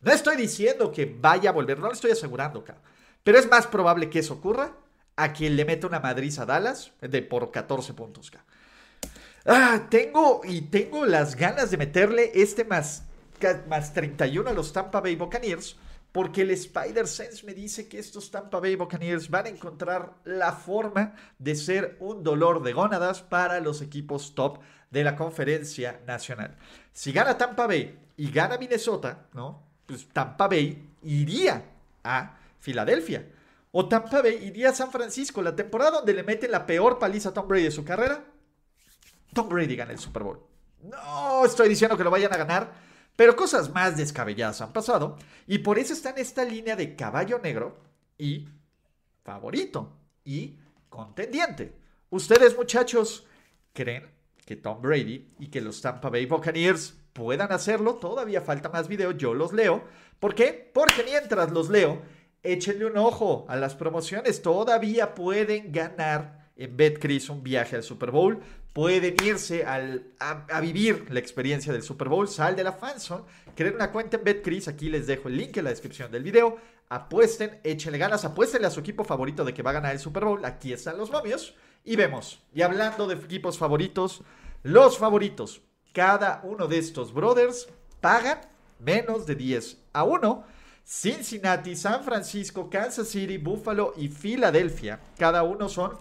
No 0.00 0.12
estoy 0.12 0.36
diciendo 0.36 0.90
que 0.90 1.04
vaya 1.04 1.50
a 1.50 1.52
volver, 1.52 1.78
no 1.78 1.86
lo 1.86 1.92
estoy 1.92 2.12
asegurando, 2.12 2.60
acá. 2.60 2.76
Pero 3.22 3.38
es 3.38 3.48
más 3.48 3.66
probable 3.66 4.08
que 4.08 4.20
eso 4.20 4.34
ocurra 4.34 4.72
a 5.16 5.32
quien 5.32 5.56
le 5.56 5.64
mete 5.64 5.86
una 5.86 6.00
Madrid 6.00 6.32
a 6.38 6.46
Dallas 6.46 6.92
de 7.00 7.22
por 7.22 7.50
14 7.50 7.92
puntos. 7.92 8.32
Ah, 9.44 9.86
tengo 9.90 10.40
y 10.44 10.62
tengo 10.62 11.04
las 11.04 11.36
ganas 11.36 11.70
de 11.70 11.76
meterle 11.76 12.32
este 12.34 12.64
más, 12.64 13.04
más 13.68 13.92
31 13.92 14.48
a 14.48 14.52
los 14.52 14.72
Tampa 14.72 15.00
Bay 15.00 15.16
Buccaneers. 15.16 15.76
Porque 16.12 16.42
el 16.42 16.50
Spider 16.50 17.06
Sense 17.06 17.46
me 17.46 17.54
dice 17.54 17.86
que 17.86 17.98
estos 17.98 18.32
Tampa 18.32 18.58
Bay 18.58 18.74
Buccaneers 18.74 19.30
van 19.30 19.46
a 19.46 19.50
encontrar 19.50 20.14
la 20.24 20.52
forma 20.52 21.14
de 21.38 21.54
ser 21.54 21.96
un 22.00 22.24
dolor 22.24 22.64
de 22.64 22.72
gónadas 22.72 23.22
para 23.22 23.60
los 23.60 23.80
equipos 23.80 24.34
top 24.34 24.58
de 24.90 25.04
la 25.04 25.14
conferencia 25.14 26.00
nacional. 26.08 26.56
Si 26.92 27.12
gana 27.12 27.38
Tampa 27.38 27.68
Bay 27.68 27.96
y 28.16 28.30
gana 28.32 28.58
Minnesota, 28.58 29.28
¿no? 29.34 29.69
Pues 29.90 30.06
Tampa 30.12 30.46
Bay 30.46 30.88
iría 31.02 31.64
a 32.04 32.38
Filadelfia. 32.60 33.28
O 33.72 33.88
Tampa 33.88 34.22
Bay 34.22 34.36
iría 34.36 34.70
a 34.70 34.72
San 34.72 34.92
Francisco, 34.92 35.42
la 35.42 35.56
temporada 35.56 35.90
donde 35.90 36.14
le 36.14 36.22
meten 36.22 36.52
la 36.52 36.64
peor 36.64 37.00
paliza 37.00 37.30
a 37.30 37.34
Tom 37.34 37.48
Brady 37.48 37.64
de 37.64 37.70
su 37.72 37.84
carrera. 37.84 38.24
Tom 39.34 39.48
Brady 39.48 39.74
gana 39.74 39.90
el 39.90 39.98
Super 39.98 40.22
Bowl. 40.22 40.46
No 40.84 41.44
estoy 41.44 41.68
diciendo 41.68 41.96
que 41.96 42.04
lo 42.04 42.10
vayan 42.12 42.32
a 42.32 42.36
ganar, 42.36 42.72
pero 43.16 43.34
cosas 43.34 43.74
más 43.74 43.96
descabelladas 43.96 44.60
han 44.60 44.72
pasado. 44.72 45.16
Y 45.48 45.58
por 45.58 45.76
eso 45.76 45.92
está 45.92 46.10
en 46.10 46.18
esta 46.18 46.44
línea 46.44 46.76
de 46.76 46.94
caballo 46.94 47.40
negro 47.40 47.76
y 48.16 48.48
favorito 49.24 49.92
y 50.24 50.56
contendiente. 50.88 51.74
Ustedes, 52.10 52.56
muchachos, 52.56 53.26
creen 53.72 54.08
que 54.46 54.54
Tom 54.54 54.80
Brady 54.80 55.34
y 55.40 55.48
que 55.48 55.60
los 55.60 55.82
Tampa 55.82 56.10
Bay 56.10 56.26
Buccaneers 56.26 56.94
puedan 57.12 57.52
hacerlo. 57.52 57.94
Todavía 57.94 58.40
falta 58.40 58.68
más 58.68 58.88
video, 58.88 59.12
yo 59.12 59.34
los 59.34 59.52
leo. 59.52 59.84
¿Por 60.18 60.34
qué? 60.34 60.70
Porque 60.72 61.02
mientras 61.04 61.50
los 61.50 61.70
leo, 61.70 62.02
échenle 62.42 62.86
un 62.86 62.96
ojo 62.96 63.46
a 63.48 63.56
las 63.56 63.74
promociones. 63.74 64.42
Todavía 64.42 65.14
pueden 65.14 65.72
ganar 65.72 66.50
en 66.56 66.76
BetCris 66.76 67.30
un 67.30 67.42
viaje 67.42 67.76
al 67.76 67.82
Super 67.82 68.10
Bowl. 68.10 68.40
Pueden 68.72 69.16
irse 69.24 69.64
al, 69.64 70.12
a, 70.20 70.60
vivir 70.60 71.06
la 71.10 71.18
experiencia 71.18 71.72
del 71.72 71.82
Super 71.82 72.08
Bowl. 72.08 72.28
Sal 72.28 72.54
de 72.54 72.64
la 72.64 72.72
fanzone. 72.72 73.24
Creen 73.56 73.74
una 73.74 73.90
cuenta 73.90 74.16
en 74.16 74.24
BetCris. 74.24 74.68
Aquí 74.68 74.88
les 74.88 75.06
dejo 75.06 75.28
el 75.28 75.36
link 75.36 75.56
en 75.56 75.64
la 75.64 75.70
descripción 75.70 76.12
del 76.12 76.22
video. 76.22 76.58
Apuesten, 76.88 77.60
échenle 77.64 77.98
ganas. 77.98 78.24
Apuéstenle 78.24 78.66
a 78.66 78.70
su 78.70 78.80
equipo 78.80 79.04
favorito 79.04 79.44
de 79.44 79.54
que 79.54 79.62
va 79.62 79.70
a 79.70 79.74
ganar 79.74 79.92
el 79.92 79.98
Super 79.98 80.24
Bowl. 80.24 80.44
Aquí 80.44 80.72
están 80.72 80.98
los 80.98 81.10
momios. 81.10 81.54
Y 81.84 81.96
vemos. 81.96 82.42
Y 82.54 82.62
hablando 82.62 83.06
de 83.06 83.14
equipos 83.14 83.58
favoritos, 83.58 84.22
los 84.62 84.98
favoritos. 84.98 85.62
Cada 85.92 86.40
uno 86.44 86.66
de 86.66 86.78
estos 86.78 87.12
brothers 87.12 87.68
pagan 88.00 88.40
menos 88.78 89.26
de 89.26 89.34
10 89.34 89.78
a 89.92 90.04
1 90.04 90.44
Cincinnati, 90.84 91.76
San 91.76 92.02
Francisco, 92.02 92.68
Kansas 92.68 93.08
City, 93.08 93.38
Buffalo 93.38 93.94
y 93.96 94.08
Filadelfia. 94.08 94.98
Cada 95.16 95.44
uno 95.44 95.68
son 95.68 95.96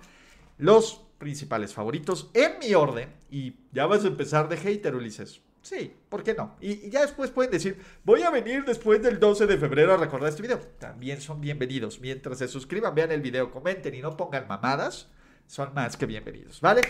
los 0.58 1.02
principales 1.20 1.74
favoritos 1.74 2.32
en 2.34 2.58
mi 2.60 2.74
orden. 2.74 3.14
Y 3.30 3.54
ya 3.72 3.86
vas 3.86 4.04
a 4.04 4.08
empezar 4.08 4.50
de 4.50 4.58
hater, 4.58 4.96
Ulises. 4.96 5.42
Sí, 5.62 5.94
¿por 6.10 6.24
qué 6.24 6.34
no? 6.34 6.56
Y, 6.60 6.90
ya 6.90 7.02
después 7.02 7.30
pueden 7.30 7.52
decir, 7.52 7.80
voy 8.04 8.24
a 8.24 8.32
venir 8.32 8.64
después 8.66 9.04
del 9.04 9.20
12 9.20 9.46
de 9.46 9.58
febrero 9.58 9.94
a 9.94 9.98
recordar 9.98 10.30
este 10.30 10.42
video. 10.42 10.58
También 10.80 11.22
son 11.22 11.40
bienvenidos. 11.40 12.00
Mientras 12.00 12.40
se 12.40 12.48
suscriban, 12.48 12.96
vean 12.96 13.12
el 13.12 13.22
video, 13.22 13.52
comenten 13.52 13.94
y 13.94 14.02
no 14.02 14.18
pongan 14.18 14.48
mamadas, 14.48 15.08
son 15.46 15.74
más 15.76 15.98
que 15.98 16.08
bienvenidos, 16.08 16.62
¿vale? 16.62 16.82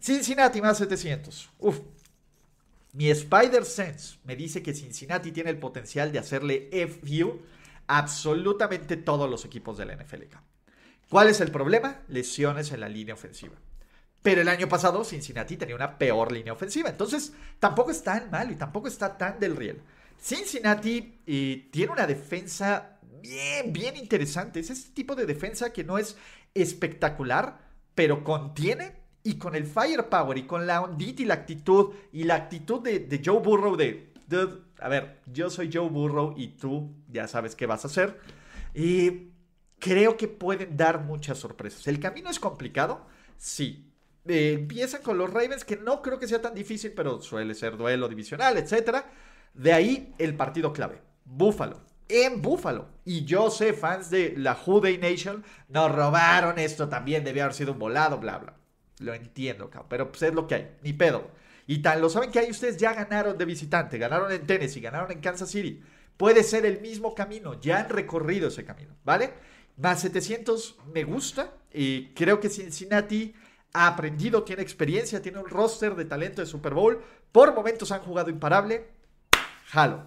Cincinnati 0.00 0.60
más 0.60 0.78
700. 0.78 1.50
Uf, 1.60 1.78
mi 2.94 3.10
Spider 3.10 3.64
Sense 3.64 4.18
me 4.24 4.36
dice 4.36 4.62
que 4.62 4.72
Cincinnati 4.72 5.32
tiene 5.32 5.50
el 5.50 5.58
potencial 5.58 6.12
de 6.12 6.20
hacerle 6.20 6.70
FU 6.88 7.42
absolutamente 7.88 8.96
todos 8.96 9.28
los 9.28 9.44
equipos 9.44 9.76
de 9.76 9.84
la 9.84 9.96
NFL. 9.96 10.22
¿Cuál 11.10 11.28
es 11.28 11.40
el 11.40 11.50
problema? 11.50 12.02
Lesiones 12.08 12.70
en 12.70 12.80
la 12.80 12.88
línea 12.88 13.14
ofensiva. 13.14 13.56
Pero 14.22 14.40
el 14.40 14.48
año 14.48 14.68
pasado 14.68 15.04
Cincinnati 15.04 15.56
tenía 15.56 15.74
una 15.74 15.98
peor 15.98 16.30
línea 16.30 16.52
ofensiva. 16.52 16.88
Entonces 16.88 17.32
tampoco 17.58 17.90
está 17.90 18.20
tan 18.20 18.30
mal 18.30 18.52
y 18.52 18.54
tampoco 18.54 18.86
está 18.86 19.18
tan 19.18 19.40
del 19.40 19.56
riel. 19.56 19.82
Cincinnati 20.20 21.20
eh, 21.26 21.68
tiene 21.72 21.92
una 21.92 22.06
defensa 22.06 23.00
bien, 23.20 23.72
bien 23.72 23.96
interesante. 23.96 24.60
Es 24.60 24.70
este 24.70 24.92
tipo 24.92 25.16
de 25.16 25.26
defensa 25.26 25.72
que 25.72 25.82
no 25.82 25.98
es 25.98 26.16
espectacular, 26.54 27.58
pero 27.96 28.22
contiene 28.22 29.03
y 29.24 29.38
con 29.38 29.56
el 29.56 29.64
firepower 29.64 30.36
y 30.38 30.46
con 30.46 30.66
la 30.66 30.82
ondita 30.82 31.22
y 31.22 31.24
la 31.24 31.34
actitud 31.34 31.94
y 32.12 32.24
la 32.24 32.36
actitud 32.36 32.80
de, 32.82 33.22
Joe 33.24 33.40
Burrow 33.40 33.74
de, 33.74 34.12
a 34.78 34.88
ver, 34.88 35.20
yo 35.32 35.50
soy 35.50 35.70
Joe 35.72 35.88
Burrow 35.88 36.34
y 36.36 36.48
tú 36.48 36.94
ya 37.08 37.26
sabes 37.26 37.56
qué 37.56 37.66
vas 37.66 37.84
a 37.84 37.88
hacer. 37.88 38.20
Y 38.74 39.30
creo 39.78 40.16
que 40.16 40.28
pueden 40.28 40.76
dar 40.76 41.02
muchas 41.02 41.38
sorpresas. 41.38 41.86
¿El 41.86 41.98
camino 41.98 42.28
es 42.30 42.38
complicado? 42.38 43.06
Sí. 43.38 43.90
Eh, 44.26 44.56
empiezan 44.58 45.02
con 45.02 45.16
los 45.16 45.32
Ravens, 45.32 45.64
que 45.64 45.76
no 45.76 46.02
creo 46.02 46.18
que 46.18 46.28
sea 46.28 46.42
tan 46.42 46.54
difícil, 46.54 46.92
pero 46.92 47.20
suele 47.20 47.54
ser 47.54 47.76
duelo 47.78 48.08
divisional, 48.08 48.58
etc. 48.58 49.04
De 49.54 49.72
ahí 49.72 50.14
el 50.18 50.36
partido 50.36 50.72
clave. 50.72 51.00
Búfalo. 51.24 51.80
En 52.08 52.42
Búfalo. 52.42 52.88
Y 53.06 53.24
yo 53.24 53.50
sé, 53.50 53.72
fans 53.72 54.10
de 54.10 54.34
la 54.36 54.58
Day 54.82 54.98
Nation, 54.98 55.42
nos 55.68 55.90
robaron 55.90 56.58
esto 56.58 56.90
también, 56.90 57.24
debió 57.24 57.44
haber 57.44 57.54
sido 57.54 57.72
un 57.72 57.78
volado, 57.78 58.18
bla, 58.18 58.38
bla. 58.38 58.54
Lo 58.98 59.14
entiendo, 59.14 59.70
cabrón. 59.70 59.88
Pero 59.88 60.10
pues 60.10 60.22
es 60.22 60.34
lo 60.34 60.46
que 60.46 60.54
hay. 60.54 60.76
Ni 60.82 60.92
pedo. 60.92 61.30
Y 61.66 61.78
tal, 61.78 62.00
lo 62.00 62.10
saben 62.10 62.30
que 62.30 62.38
ahí 62.38 62.50
ustedes 62.50 62.76
ya 62.76 62.92
ganaron 62.92 63.38
de 63.38 63.44
visitante, 63.44 63.96
ganaron 63.96 64.30
en 64.30 64.46
Tennessee, 64.46 64.80
ganaron 64.80 65.10
en 65.10 65.20
Kansas 65.20 65.50
City. 65.50 65.82
Puede 66.16 66.42
ser 66.42 66.66
el 66.66 66.80
mismo 66.80 67.14
camino, 67.14 67.60
ya 67.60 67.80
han 67.80 67.88
recorrido 67.88 68.48
ese 68.48 68.64
camino, 68.64 68.94
¿vale? 69.04 69.32
Más 69.78 70.00
700 70.00 70.76
me 70.92 71.04
gusta. 71.04 71.52
Y 71.72 72.08
creo 72.08 72.38
que 72.38 72.50
Cincinnati 72.50 73.34
ha 73.72 73.88
aprendido, 73.88 74.44
tiene 74.44 74.62
experiencia, 74.62 75.22
tiene 75.22 75.38
un 75.38 75.48
roster 75.48 75.96
de 75.96 76.04
talento 76.04 76.40
de 76.40 76.46
Super 76.46 76.74
Bowl. 76.74 77.02
Por 77.32 77.54
momentos 77.54 77.90
han 77.90 78.02
jugado 78.02 78.30
imparable. 78.30 78.88
Jalo. 79.68 80.04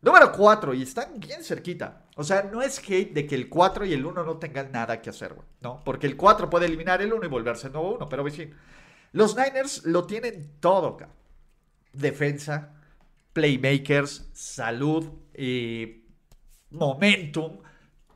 Número 0.00 0.30
4, 0.30 0.74
y 0.74 0.82
están 0.82 1.18
bien 1.18 1.42
cerquita. 1.42 2.04
O 2.20 2.24
sea, 2.24 2.42
no 2.42 2.62
es 2.62 2.80
hate 2.80 3.12
de 3.14 3.28
que 3.28 3.36
el 3.36 3.48
4 3.48 3.86
y 3.86 3.92
el 3.92 4.04
1 4.04 4.24
no 4.24 4.38
tengan 4.38 4.72
nada 4.72 5.00
que 5.00 5.08
hacer, 5.08 5.34
güey. 5.34 5.46
¿no? 5.60 5.84
Porque 5.84 6.08
el 6.08 6.16
4 6.16 6.50
puede 6.50 6.66
eliminar 6.66 7.00
el 7.00 7.12
1 7.12 7.24
y 7.24 7.28
volverse 7.28 7.68
el 7.68 7.74
nuevo 7.74 7.94
1, 7.94 8.08
pero 8.08 8.28
sí. 8.28 8.50
Los 9.12 9.36
Niners 9.36 9.84
lo 9.84 10.04
tienen 10.04 10.50
todo, 10.58 10.88
acá. 10.88 11.10
Defensa, 11.92 12.74
playmakers, 13.32 14.30
salud, 14.32 15.12
momentum, 16.70 17.60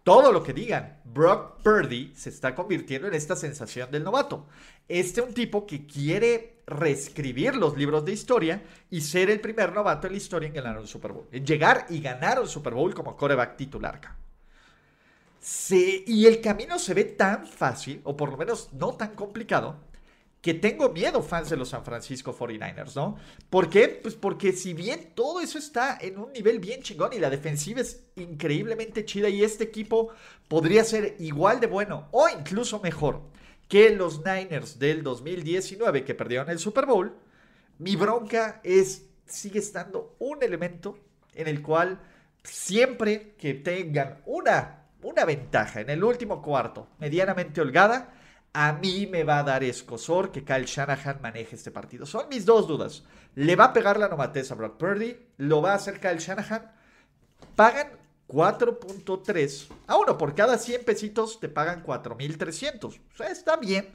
todo 0.02 0.32
lo 0.32 0.42
que 0.42 0.52
digan. 0.52 1.00
Brock 1.04 1.62
Purdy 1.62 2.12
se 2.16 2.30
está 2.30 2.56
convirtiendo 2.56 3.06
en 3.06 3.14
esta 3.14 3.36
sensación 3.36 3.88
del 3.92 4.02
novato. 4.02 4.48
Este 4.88 5.20
es 5.20 5.26
un 5.28 5.32
tipo 5.32 5.64
que 5.64 5.86
quiere 5.86 6.51
reescribir 6.66 7.56
los 7.56 7.76
libros 7.76 8.04
de 8.04 8.12
historia 8.12 8.62
y 8.90 9.00
ser 9.00 9.30
el 9.30 9.40
primer 9.40 9.72
novato 9.72 10.06
en 10.06 10.12
la 10.12 10.16
historia 10.16 10.46
en 10.46 10.54
ganar 10.54 10.78
un 10.78 10.86
Super 10.86 11.12
Bowl. 11.12 11.28
En 11.32 11.44
llegar 11.44 11.86
y 11.90 12.00
ganar 12.00 12.40
un 12.40 12.48
Super 12.48 12.74
Bowl 12.74 12.94
como 12.94 13.16
coreback 13.16 13.56
titular. 13.56 14.00
y 16.06 16.26
el 16.26 16.40
camino 16.40 16.78
se 16.78 16.94
ve 16.94 17.04
tan 17.04 17.46
fácil, 17.46 18.00
o 18.04 18.16
por 18.16 18.30
lo 18.30 18.36
menos 18.36 18.72
no 18.72 18.92
tan 18.94 19.14
complicado, 19.14 19.76
que 20.40 20.54
tengo 20.54 20.88
miedo, 20.88 21.22
fans 21.22 21.50
de 21.50 21.56
los 21.56 21.68
San 21.68 21.84
Francisco 21.84 22.36
49ers, 22.36 22.96
¿no? 22.96 23.16
¿Por 23.48 23.70
qué? 23.70 23.88
Pues 23.88 24.16
porque 24.16 24.52
si 24.52 24.74
bien 24.74 25.12
todo 25.14 25.40
eso 25.40 25.56
está 25.56 25.98
en 26.00 26.18
un 26.18 26.32
nivel 26.32 26.58
bien 26.58 26.82
chingón 26.82 27.12
y 27.12 27.20
la 27.20 27.30
defensiva 27.30 27.80
es 27.80 28.04
increíblemente 28.16 29.04
chida 29.04 29.28
y 29.28 29.44
este 29.44 29.62
equipo 29.62 30.08
podría 30.48 30.82
ser 30.82 31.14
igual 31.20 31.60
de 31.60 31.68
bueno 31.68 32.08
o 32.10 32.28
incluso 32.28 32.80
mejor 32.80 33.22
que 33.68 33.90
los 33.90 34.24
Niners 34.24 34.78
del 34.78 35.02
2019 35.02 36.04
que 36.04 36.14
perdieron 36.14 36.50
el 36.50 36.58
Super 36.58 36.86
Bowl, 36.86 37.16
mi 37.78 37.96
bronca 37.96 38.60
es, 38.62 39.06
sigue 39.26 39.58
estando 39.58 40.16
un 40.18 40.42
elemento 40.42 40.98
en 41.34 41.48
el 41.48 41.62
cual 41.62 42.00
siempre 42.42 43.34
que 43.38 43.54
tengan 43.54 44.20
una, 44.26 44.86
una 45.02 45.24
ventaja 45.24 45.80
en 45.80 45.90
el 45.90 46.04
último 46.04 46.42
cuarto 46.42 46.88
medianamente 46.98 47.60
holgada, 47.60 48.14
a 48.52 48.74
mí 48.74 49.06
me 49.06 49.24
va 49.24 49.38
a 49.38 49.42
dar 49.42 49.64
escosor 49.64 50.30
que 50.30 50.44
Kyle 50.44 50.66
Shanahan 50.66 51.22
maneje 51.22 51.56
este 51.56 51.70
partido. 51.70 52.04
Son 52.04 52.28
mis 52.28 52.44
dos 52.44 52.68
dudas. 52.68 53.04
¿Le 53.34 53.56
va 53.56 53.64
a 53.64 53.72
pegar 53.72 53.98
la 53.98 54.08
nomatez 54.08 54.50
a 54.52 54.54
Brock 54.54 54.76
Purdy? 54.76 55.16
¿Lo 55.38 55.62
va 55.62 55.72
a 55.72 55.76
hacer 55.76 56.00
Kyle 56.00 56.18
Shanahan? 56.18 56.70
Pagan 57.56 57.88
4.3 58.32 59.66
a 59.86 59.96
1. 59.98 60.18
Por 60.18 60.34
cada 60.34 60.56
100 60.58 60.84
pesitos 60.84 61.38
te 61.38 61.48
pagan 61.48 61.84
4.300. 61.84 62.84
O 62.84 63.16
sea, 63.16 63.28
está 63.28 63.56
bien. 63.56 63.88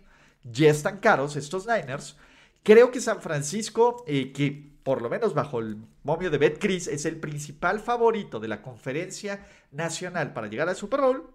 Ya 0.44 0.70
están 0.70 1.00
caros 1.00 1.36
estos 1.36 1.66
Niners. 1.66 2.16
Creo 2.64 2.92
que 2.92 3.02
San 3.02 3.22
Francisco, 3.22 4.04
eh, 4.08 4.32
que 4.32 4.72
por 4.84 5.02
lo 5.02 5.10
menos 5.10 5.34
bajo 5.34 5.60
el 5.60 5.78
momio 6.04 6.30
de 6.30 6.38
BetCris, 6.38 6.88
es 6.88 7.06
el 7.06 7.20
principal 7.20 7.80
favorito 7.80 8.40
de 8.40 8.48
la 8.48 8.62
conferencia 8.62 9.46
nacional 9.72 10.34
para 10.34 10.48
llegar 10.48 10.70
al 10.70 10.76
Super 10.76 11.02
Bowl, 11.02 11.30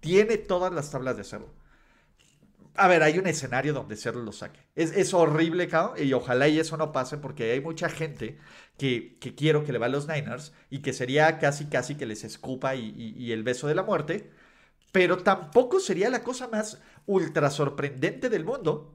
tiene 0.00 0.36
todas 0.36 0.72
las 0.72 0.90
tablas 0.90 1.16
de 1.16 1.22
hacerlo. 1.22 1.48
A 2.78 2.86
ver, 2.86 3.02
hay 3.02 3.18
un 3.18 3.26
escenario 3.26 3.74
donde 3.74 3.96
Cerro 3.96 4.22
lo 4.22 4.30
saque. 4.30 4.60
Es, 4.76 5.12
horrible, 5.12 5.66
cabrón, 5.66 5.96
y 6.00 6.12
ojalá 6.12 6.46
y 6.46 6.60
eso 6.60 6.76
no 6.76 6.92
pase 6.92 7.18
porque 7.18 7.50
hay 7.50 7.60
mucha 7.60 7.88
gente 7.88 8.38
que, 8.76 9.18
quiero 9.36 9.64
que 9.64 9.72
le 9.72 9.78
va 9.78 9.86
a 9.86 9.88
los 9.88 10.06
Niners 10.06 10.52
y 10.70 10.78
que 10.78 10.92
sería 10.92 11.38
casi, 11.38 11.66
casi 11.66 11.96
que 11.96 12.06
les 12.06 12.22
escupa 12.22 12.76
y, 12.76 13.32
el 13.32 13.42
beso 13.42 13.66
de 13.66 13.74
la 13.74 13.82
muerte. 13.82 14.30
Pero 14.92 15.18
tampoco 15.18 15.80
sería 15.80 16.08
la 16.08 16.22
cosa 16.22 16.46
más 16.46 16.80
ultra 17.06 17.50
sorprendente 17.50 18.30
del 18.30 18.44
mundo 18.44 18.94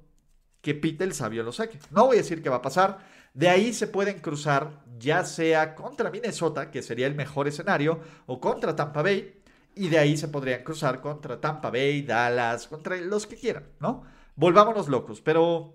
que 0.61 0.73
Pete 0.73 1.03
el 1.03 1.13
sabio 1.13 1.43
lo 1.43 1.51
saque. 1.51 1.77
No 1.91 2.07
voy 2.07 2.17
a 2.17 2.21
decir 2.21 2.41
que 2.41 2.49
va 2.49 2.57
a 2.57 2.61
pasar. 2.61 2.99
De 3.33 3.49
ahí 3.49 3.73
se 3.73 3.87
pueden 3.87 4.19
cruzar 4.19 4.81
ya 4.97 5.25
sea 5.25 5.75
contra 5.75 6.09
Minnesota, 6.09 6.71
que 6.71 6.81
sería 6.81 7.07
el 7.07 7.15
mejor 7.15 7.49
escenario, 7.49 7.99
o 8.27 8.39
contra 8.39 8.75
Tampa 8.75 9.01
Bay, 9.01 9.42
y 9.75 9.89
de 9.89 9.99
ahí 9.99 10.17
se 10.17 10.27
podrían 10.27 10.63
cruzar 10.63 11.01
contra 11.01 11.39
Tampa 11.39 11.69
Bay, 11.69 12.03
Dallas, 12.03 12.67
contra 12.67 12.95
los 12.97 13.27
que 13.27 13.35
quieran, 13.35 13.69
¿no? 13.79 14.03
Volvámonos 14.35 14.87
locos, 14.87 15.21
pero 15.21 15.73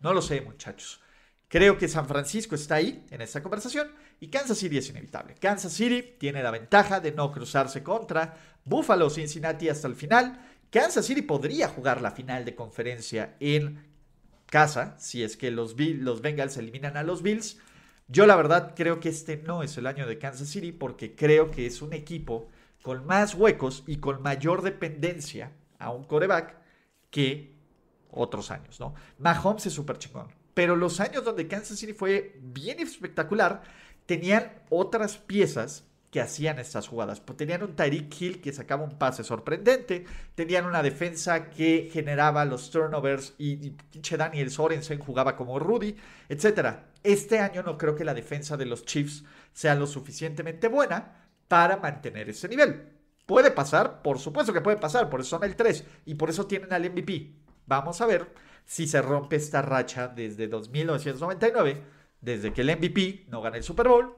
no 0.00 0.12
lo 0.12 0.22
sé, 0.22 0.40
muchachos. 0.40 1.00
Creo 1.48 1.76
que 1.76 1.86
San 1.86 2.08
Francisco 2.08 2.54
está 2.54 2.76
ahí 2.76 3.04
en 3.10 3.20
esta 3.20 3.42
conversación 3.42 3.92
y 4.20 4.28
Kansas 4.28 4.56
City 4.56 4.78
es 4.78 4.88
inevitable. 4.88 5.34
Kansas 5.34 5.72
City 5.72 6.14
tiene 6.18 6.42
la 6.42 6.50
ventaja 6.50 6.98
de 6.98 7.12
no 7.12 7.30
cruzarse 7.30 7.82
contra 7.82 8.34
Buffalo, 8.64 9.10
Cincinnati 9.10 9.68
hasta 9.68 9.86
el 9.86 9.94
final. 9.94 10.40
Kansas 10.70 11.04
City 11.04 11.20
podría 11.20 11.68
jugar 11.68 12.00
la 12.00 12.12
final 12.12 12.46
de 12.46 12.54
conferencia 12.54 13.36
en 13.38 13.84
casa 14.46 14.96
si 14.98 15.22
es 15.22 15.36
que 15.36 15.50
los, 15.50 15.76
los 15.78 16.22
Bengals 16.22 16.56
eliminan 16.56 16.96
a 16.96 17.02
los 17.02 17.22
Bills. 17.22 17.58
Yo 18.08 18.26
la 18.26 18.36
verdad 18.36 18.72
creo 18.74 18.98
que 18.98 19.10
este 19.10 19.36
no 19.36 19.62
es 19.62 19.76
el 19.76 19.86
año 19.86 20.06
de 20.06 20.18
Kansas 20.18 20.48
City 20.48 20.72
porque 20.72 21.14
creo 21.14 21.50
que 21.50 21.66
es 21.66 21.82
un 21.82 21.92
equipo 21.92 22.48
con 22.82 23.06
más 23.06 23.34
huecos 23.34 23.84
y 23.86 23.96
con 23.96 24.22
mayor 24.22 24.62
dependencia 24.62 25.52
a 25.78 25.90
un 25.90 26.04
coreback 26.04 26.56
que 27.10 27.56
otros 28.10 28.50
años, 28.50 28.78
¿no? 28.80 28.94
Mahomes 29.18 29.66
es 29.66 29.72
súper 29.72 29.98
chingón, 29.98 30.28
pero 30.54 30.76
los 30.76 31.00
años 31.00 31.24
donde 31.24 31.48
Kansas 31.48 31.78
City 31.78 31.92
fue 31.94 32.38
bien 32.42 32.80
espectacular, 32.80 33.62
tenían 34.06 34.52
otras 34.68 35.16
piezas 35.16 35.84
que 36.12 36.20
hacían 36.20 36.58
estas 36.58 36.88
jugadas. 36.88 37.20
Pues 37.20 37.38
tenían 37.38 37.62
un 37.62 37.74
Tyreek 37.74 38.20
Hill 38.20 38.40
que 38.42 38.52
sacaba 38.52 38.84
un 38.84 38.98
pase 38.98 39.24
sorprendente, 39.24 40.04
tenían 40.34 40.66
una 40.66 40.82
defensa 40.82 41.48
que 41.48 41.88
generaba 41.90 42.44
los 42.44 42.70
turnovers 42.70 43.34
y, 43.38 43.70
pinche 43.70 44.18
Daniel 44.18 44.50
Sorensen 44.50 44.98
jugaba 44.98 45.36
como 45.36 45.58
Rudy, 45.58 45.96
etc. 46.28 46.80
Este 47.02 47.38
año 47.38 47.62
no 47.62 47.78
creo 47.78 47.96
que 47.96 48.04
la 48.04 48.12
defensa 48.12 48.58
de 48.58 48.66
los 48.66 48.84
Chiefs 48.84 49.24
sea 49.54 49.74
lo 49.74 49.86
suficientemente 49.86 50.68
buena 50.68 51.21
para 51.52 51.76
mantener 51.76 52.30
ese 52.30 52.48
nivel. 52.48 52.82
¿Puede 53.26 53.50
pasar? 53.50 54.00
Por 54.00 54.18
supuesto 54.18 54.54
que 54.54 54.62
puede 54.62 54.78
pasar, 54.78 55.10
por 55.10 55.20
eso 55.20 55.36
son 55.36 55.44
el 55.44 55.54
3 55.54 55.84
y 56.06 56.14
por 56.14 56.30
eso 56.30 56.46
tienen 56.46 56.72
al 56.72 56.90
MVP. 56.90 57.30
Vamos 57.66 58.00
a 58.00 58.06
ver 58.06 58.26
si 58.64 58.86
se 58.86 59.02
rompe 59.02 59.36
esta 59.36 59.60
racha 59.60 60.08
desde 60.08 60.48
2999, 60.48 61.82
desde 62.22 62.54
que 62.54 62.62
el 62.62 62.74
MVP 62.74 63.26
no 63.28 63.42
gana 63.42 63.58
el 63.58 63.62
Super 63.62 63.86
Bowl. 63.86 64.16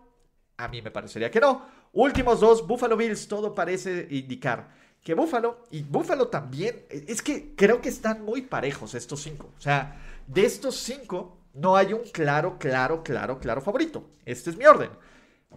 A 0.59 0.69
mí 0.69 0.81
me 0.81 0.93
parecería 0.93 1.29
que 1.29 1.41
no. 1.41 1.67
Últimos 1.93 2.39
dos, 2.39 2.65
Buffalo 2.65 2.97
Bills, 2.97 3.27
todo 3.27 3.53
parece 3.53 4.07
indicar 4.13 4.69
que 5.03 5.15
Buffalo 5.15 5.65
y 5.73 5.83
Buffalo 5.83 6.29
también, 6.29 6.87
es 6.89 7.21
que 7.21 7.57
creo 7.57 7.81
que 7.81 7.89
están 7.89 8.25
muy 8.25 8.43
parejos 8.43 8.95
estos 8.95 9.21
cinco. 9.21 9.51
O 9.59 9.61
sea, 9.61 10.01
de 10.29 10.45
estos 10.45 10.77
cinco 10.77 11.37
no 11.53 11.75
hay 11.75 11.95
un 11.95 12.05
claro, 12.13 12.61
claro, 12.61 13.03
claro, 13.03 13.41
claro 13.41 13.61
favorito. 13.61 14.09
Este 14.25 14.51
es 14.51 14.57
mi 14.57 14.67
orden. 14.67 14.91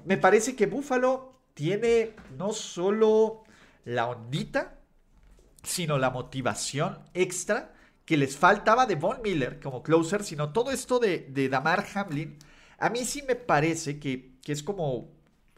Me 0.06 0.18
parece 0.18 0.56
que 0.56 0.66
Buffalo 0.66 1.37
tiene 1.58 2.14
no 2.38 2.54
solo 2.54 3.44
la 3.84 4.08
ondita, 4.08 4.78
sino 5.64 5.98
la 5.98 6.12
motivación 6.12 7.00
extra 7.16 7.74
que 8.06 8.16
les 8.16 8.38
faltaba 8.38 8.86
de 8.86 8.94
Von 8.94 9.24
Miller 9.24 9.60
como 9.60 9.82
closer, 9.82 10.24
sino 10.24 10.54
todo 10.54 10.70
esto 10.70 11.00
de, 11.00 11.50
Damar 11.50 11.84
Hamlin. 11.96 12.38
A 12.78 12.92
mí 12.92 13.06
sí 13.06 13.24
me 13.28 13.34
parece 13.34 14.00
que, 14.00 14.34
que 14.44 14.52
es 14.52 14.62
como 14.62 15.10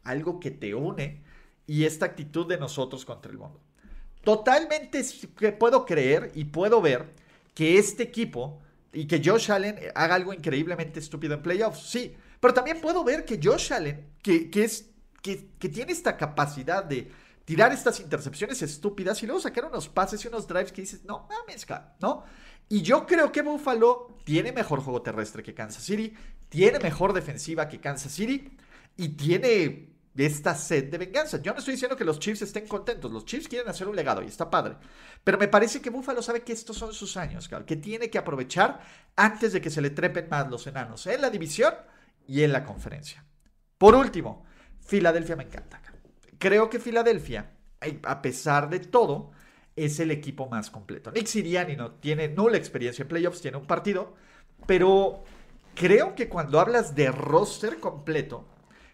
algo 0.05 0.39
que 0.39 0.51
te 0.51 0.73
une 0.73 1.21
y 1.67 1.83
esta 1.83 2.05
actitud 2.05 2.47
de 2.47 2.57
nosotros 2.57 3.03
contra 3.03 3.29
el 3.33 3.37
mundo. 3.37 3.59
Totalmente 4.23 5.03
puedo 5.59 5.85
creer 5.85 6.31
y 6.33 6.45
puedo 6.45 6.81
ver 6.81 7.13
que 7.53 7.77
este 7.77 8.03
equipo 8.03 8.61
y 8.93 9.05
que 9.05 9.21
Josh 9.21 9.51
Allen 9.51 9.77
haga 9.95 10.15
algo 10.15 10.33
increíblemente 10.33 11.01
estúpido 11.01 11.33
en 11.33 11.41
playoffs, 11.41 11.89
sí, 11.89 12.15
pero 12.39 12.53
también 12.53 12.79
puedo 12.79 13.03
ver 13.03 13.25
que 13.25 13.37
Josh 13.43 13.73
Allen, 13.73 14.13
que, 14.23 14.49
que 14.49 14.63
es 14.63 14.88
que, 15.21 15.35
tiene 15.69 15.91
esta 15.91 16.17
capacidad 16.17 16.83
de 16.83 17.11
tirar 17.45 17.71
estas 17.73 17.99
intercepciones 17.99 18.61
estúpidas 18.61 19.21
y 19.23 19.25
luego 19.25 19.41
sacar 19.41 19.65
unos 19.65 19.89
pases 19.89 20.23
y 20.23 20.27
unos 20.27 20.47
drives 20.47 20.71
que 20.71 20.81
dices, 20.81 21.03
no 21.03 21.27
mames, 21.27 21.65
¿no? 21.99 22.23
Y 22.67 22.81
yo 22.81 23.05
creo 23.07 23.31
que 23.31 23.41
Buffalo 23.41 24.19
tiene 24.23 24.51
mejor 24.51 24.81
juego 24.81 25.01
terrestre 25.01 25.41
que 25.41 25.55
Kansas 25.55 25.83
City, 25.83 26.13
tiene 26.49 26.79
mejor 26.79 27.13
defensiva 27.13 27.67
que 27.67 27.79
Kansas 27.79 28.11
City 28.11 28.55
y 28.95 29.09
tiene 29.09 29.89
esta 30.15 30.53
sed 30.53 30.91
de 30.91 30.97
venganza. 30.97 31.41
Yo 31.41 31.53
no 31.53 31.59
estoy 31.59 31.73
diciendo 31.73 31.95
que 31.95 32.03
los 32.03 32.19
Chiefs 32.19 32.41
estén 32.41 32.67
contentos, 32.67 33.11
los 33.11 33.25
Chiefs 33.25 33.47
quieren 33.47 33.69
hacer 33.69 33.87
un 33.87 33.95
legado 33.95 34.21
y 34.21 34.27
está 34.27 34.49
padre, 34.49 34.75
pero 35.23 35.37
me 35.37 35.47
parece 35.47 35.81
que 35.81 35.89
Buffalo 35.89 36.21
sabe 36.21 36.41
que 36.41 36.53
estos 36.53 36.77
son 36.77 36.93
sus 36.93 37.17
años, 37.17 37.49
que 37.65 37.75
tiene 37.77 38.09
que 38.09 38.17
aprovechar 38.17 38.81
antes 39.15 39.53
de 39.53 39.61
que 39.61 39.69
se 39.69 39.81
le 39.81 39.91
trepen 39.91 40.27
más 40.29 40.49
los 40.49 40.67
enanos 40.67 41.07
en 41.07 41.21
la 41.21 41.29
división 41.29 41.73
y 42.27 42.43
en 42.43 42.51
la 42.51 42.65
conferencia. 42.65 43.25
Por 43.77 43.95
último, 43.95 44.45
Filadelfia 44.89 45.35
me 45.35 45.43
encanta. 45.43 45.79
Creo 46.39 46.67
que 46.67 46.79
Filadelfia, 46.79 47.51
a 48.03 48.21
pesar 48.23 48.71
de 48.71 48.79
todo, 48.79 49.29
es 49.75 49.99
el 49.99 50.09
equipo 50.09 50.49
más 50.49 50.71
completo. 50.71 51.11
Nick 51.11 51.27
Siriani 51.27 51.75
no 51.75 51.91
tiene 51.91 52.27
nula 52.27 52.57
experiencia 52.57 53.03
en 53.03 53.07
playoffs, 53.07 53.39
tiene 53.39 53.57
un 53.57 53.67
partido, 53.67 54.15
pero 54.65 55.23
creo 55.75 56.15
que 56.15 56.27
cuando 56.27 56.59
hablas 56.59 56.95
de 56.95 57.11
roster 57.11 57.79
completo, 57.79 58.47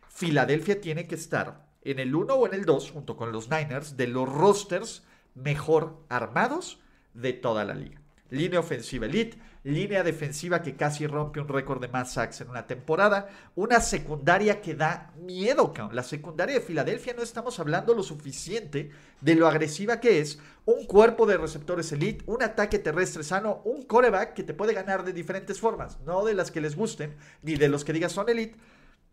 Filadelfia 0.09 0.81
tiene 0.81 1.07
que 1.07 1.15
estar 1.15 1.65
en 1.81 1.99
el 1.99 2.13
1 2.13 2.33
o 2.33 2.45
en 2.45 2.55
el 2.55 2.65
2, 2.65 2.91
junto 2.91 3.15
con 3.15 3.31
los 3.31 3.49
Niners, 3.49 3.95
de 3.95 4.07
los 4.07 4.27
rosters 4.27 5.03
mejor 5.33 6.03
armados 6.09 6.81
de 7.13 7.31
toda 7.31 7.63
la 7.63 7.73
liga. 7.73 8.01
Línea 8.29 8.59
ofensiva 8.59 9.05
elite, 9.05 9.37
línea 9.63 10.03
defensiva 10.03 10.61
que 10.61 10.75
casi 10.75 11.07
rompe 11.07 11.39
un 11.39 11.47
récord 11.47 11.81
de 11.81 11.87
más 11.87 12.13
sacks 12.13 12.41
en 12.41 12.49
una 12.49 12.65
temporada, 12.67 13.27
una 13.55 13.79
secundaria 13.79 14.61
que 14.61 14.75
da 14.75 15.11
miedo, 15.17 15.73
La 15.91 16.03
secundaria 16.03 16.55
de 16.55 16.61
Filadelfia 16.61 17.13
no 17.13 17.23
estamos 17.23 17.59
hablando 17.59 17.93
lo 17.93 18.03
suficiente 18.03 18.91
de 19.21 19.35
lo 19.35 19.47
agresiva 19.47 19.99
que 19.99 20.19
es, 20.19 20.39
un 20.65 20.85
cuerpo 20.85 21.25
de 21.25 21.37
receptores 21.37 21.91
elite, 21.91 22.23
un 22.27 22.43
ataque 22.43 22.79
terrestre 22.79 23.23
sano, 23.23 23.61
un 23.65 23.83
coreback 23.83 24.33
que 24.33 24.43
te 24.43 24.53
puede 24.53 24.73
ganar 24.73 25.03
de 25.03 25.13
diferentes 25.13 25.59
formas, 25.59 25.99
no 26.01 26.25
de 26.25 26.33
las 26.33 26.51
que 26.51 26.61
les 26.61 26.75
gusten, 26.75 27.15
ni 27.41 27.55
de 27.55 27.69
los 27.69 27.85
que 27.85 27.93
digas 27.93 28.11
son 28.11 28.29
elite, 28.29 28.57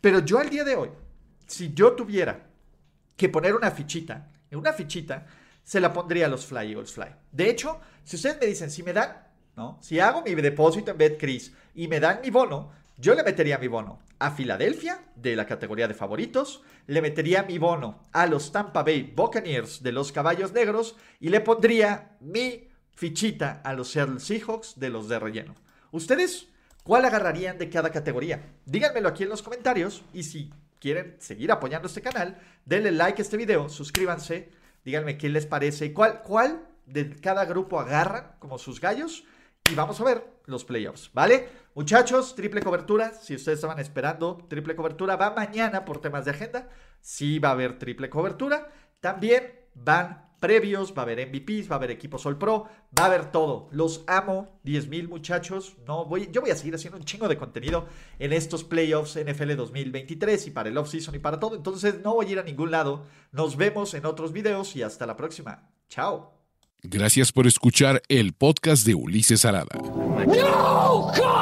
pero 0.01 0.21
yo 0.21 0.39
al 0.39 0.51
día 0.51 0.65
de 0.65 0.77
hoy, 0.77 0.91
si 1.47 1.73
yo 1.75 1.93
tuviera 1.93 2.47
que 3.17 3.29
poner 3.29 3.55
una 3.55 3.71
fichita, 3.71 4.31
una 4.51 4.73
fichita, 4.73 5.27
se 5.65 5.81
la 5.81 5.93
pondría 5.93 6.27
a 6.27 6.29
los 6.29 6.47
Fly 6.47 6.73
Eagles 6.73 6.93
Fly. 6.93 7.09
De 7.31 7.51
hecho, 7.51 7.81
si 8.05 8.17
ustedes 8.17 8.39
me 8.41 8.47
dicen, 8.47 8.71
si 8.71 8.83
me 8.83 8.93
dan 8.93 9.33
¿no? 9.57 9.79
Si 9.81 10.01
hago 10.01 10.23
mi 10.23 10.35
depósito 10.35 10.91
en 10.91 10.99
BetCris 10.99 11.53
y 11.75 11.89
me 11.89 12.01
dan 12.01 12.21
mi 12.23 12.31
bono, 12.31 12.73
yo 12.97 13.15
le 13.15 13.23
metería 13.23 13.59
mi 13.59 13.69
bono 13.69 14.01
a 14.19 14.31
Filadelfia 14.31 15.03
de 15.17 15.35
la 15.35 15.47
categoría 15.47 15.89
de 15.89 15.95
favoritos, 15.95 16.63
le 16.87 17.03
metería 17.03 17.43
mi 17.43 17.59
bono 17.59 18.03
a 18.13 18.27
los 18.27 18.53
Tampa 18.53 18.83
Bay 18.83 19.13
Buccaneers 19.15 19.83
de 19.83 19.93
los 19.93 20.13
Caballos 20.13 20.53
Negros 20.53 20.97
y 21.21 21.29
le 21.29 21.41
pondría 21.41 22.17
mi 22.21 22.69
fichita 22.95 23.61
a 23.65 23.75
los 23.75 23.91
Seattle 23.91 24.21
Seahawks 24.21 24.79
de 24.79 24.91
los 24.91 25.09
de 25.09 25.19
relleno. 25.19 25.55
¿Ustedes 25.91 26.49
cuál 26.85 27.05
agarrarían 27.05 27.59
de 27.59 27.69
cada 27.69 27.91
categoría? 27.91 28.43
Díganmelo 28.65 29.09
aquí 29.09 29.25
en 29.25 29.31
los 29.31 29.43
comentarios 29.43 30.05
y 30.13 30.23
si 30.23 30.51
quieren 30.79 31.17
seguir 31.19 31.51
apoyando 31.51 31.89
este 31.89 32.01
canal, 32.01 32.41
denle 32.65 32.93
like 32.93 33.21
a 33.21 33.25
este 33.25 33.37
video, 33.37 33.69
suscríbanse, 33.69 34.51
díganme 34.85 35.19
qué 35.19 35.29
les 35.29 35.47
parece, 35.47 35.93
cuál, 35.93 36.23
cuál 36.23 36.67
de 36.87 37.19
cada 37.21 37.45
grupo 37.45 37.81
agarran 37.81 38.37
como 38.39 38.59
sus 38.59 38.81
gallos 38.81 39.25
y 39.71 39.75
vamos 39.75 40.01
a 40.01 40.05
ver 40.05 40.25
los 40.47 40.65
playoffs, 40.65 41.11
¿vale? 41.13 41.49
Muchachos, 41.75 42.35
triple 42.35 42.63
cobertura, 42.63 43.13
si 43.15 43.35
ustedes 43.35 43.59
estaban 43.59 43.79
esperando 43.79 44.45
triple 44.49 44.75
cobertura, 44.75 45.17
va 45.17 45.31
mañana 45.31 45.85
por 45.85 46.01
temas 46.01 46.25
de 46.25 46.33
agenda, 46.33 46.69
sí 47.01 47.39
va 47.39 47.51
a 47.51 47.53
haber 47.53 47.79
triple 47.79 48.11
cobertura, 48.11 48.71
también 49.01 49.61
van 49.75 50.32
previos, 50.43 50.93
va 50.93 51.03
a 51.03 51.05
haber 51.05 51.29
MVPs, 51.29 51.71
va 51.71 51.77
a 51.77 51.79
haber 51.79 51.93
equipos 51.93 52.27
All 52.27 52.37
Pro, 52.37 52.69
va 52.99 53.05
a 53.05 53.07
haber 53.07 53.31
todo. 53.31 53.69
Los 53.71 54.03
amo, 54.09 54.59
10 54.65 54.89
mil 54.89 55.09
muchachos. 55.09 55.77
No 55.87 56.05
voy, 56.05 56.29
yo 56.33 56.41
voy 56.41 56.51
a 56.51 56.57
seguir 56.57 56.75
haciendo 56.75 56.99
un 56.99 57.05
chingo 57.05 57.29
de 57.29 57.39
contenido 57.39 57.87
en 58.19 58.33
estos 58.33 58.65
playoffs 58.65 59.17
NFL 59.17 59.55
2023 59.55 60.49
y 60.49 60.51
para 60.51 60.69
el 60.69 60.77
off-season 60.77 61.15
y 61.15 61.21
para 61.21 61.39
todo. 61.39 61.55
Entonces 61.55 62.01
no 62.03 62.15
voy 62.15 62.27
a 62.27 62.31
ir 62.33 62.39
a 62.41 62.43
ningún 62.43 62.73
lado. 62.73 63.07
Nos 63.31 63.57
vemos 63.57 63.95
en 63.95 64.05
otros 64.05 64.33
videos 64.33 64.75
y 64.75 64.83
hasta 64.83 65.07
la 65.07 65.17
próxima. 65.17 65.71
Chao. 65.89 66.35
Gracias 66.83 67.31
por 67.31 67.47
escuchar 67.47 68.03
el 68.09 68.33
podcast 68.33 68.85
de 68.85 68.97
Ulises 68.97 69.45
Arada. 69.45 69.77
No, 69.77 71.13
God! 71.17 71.42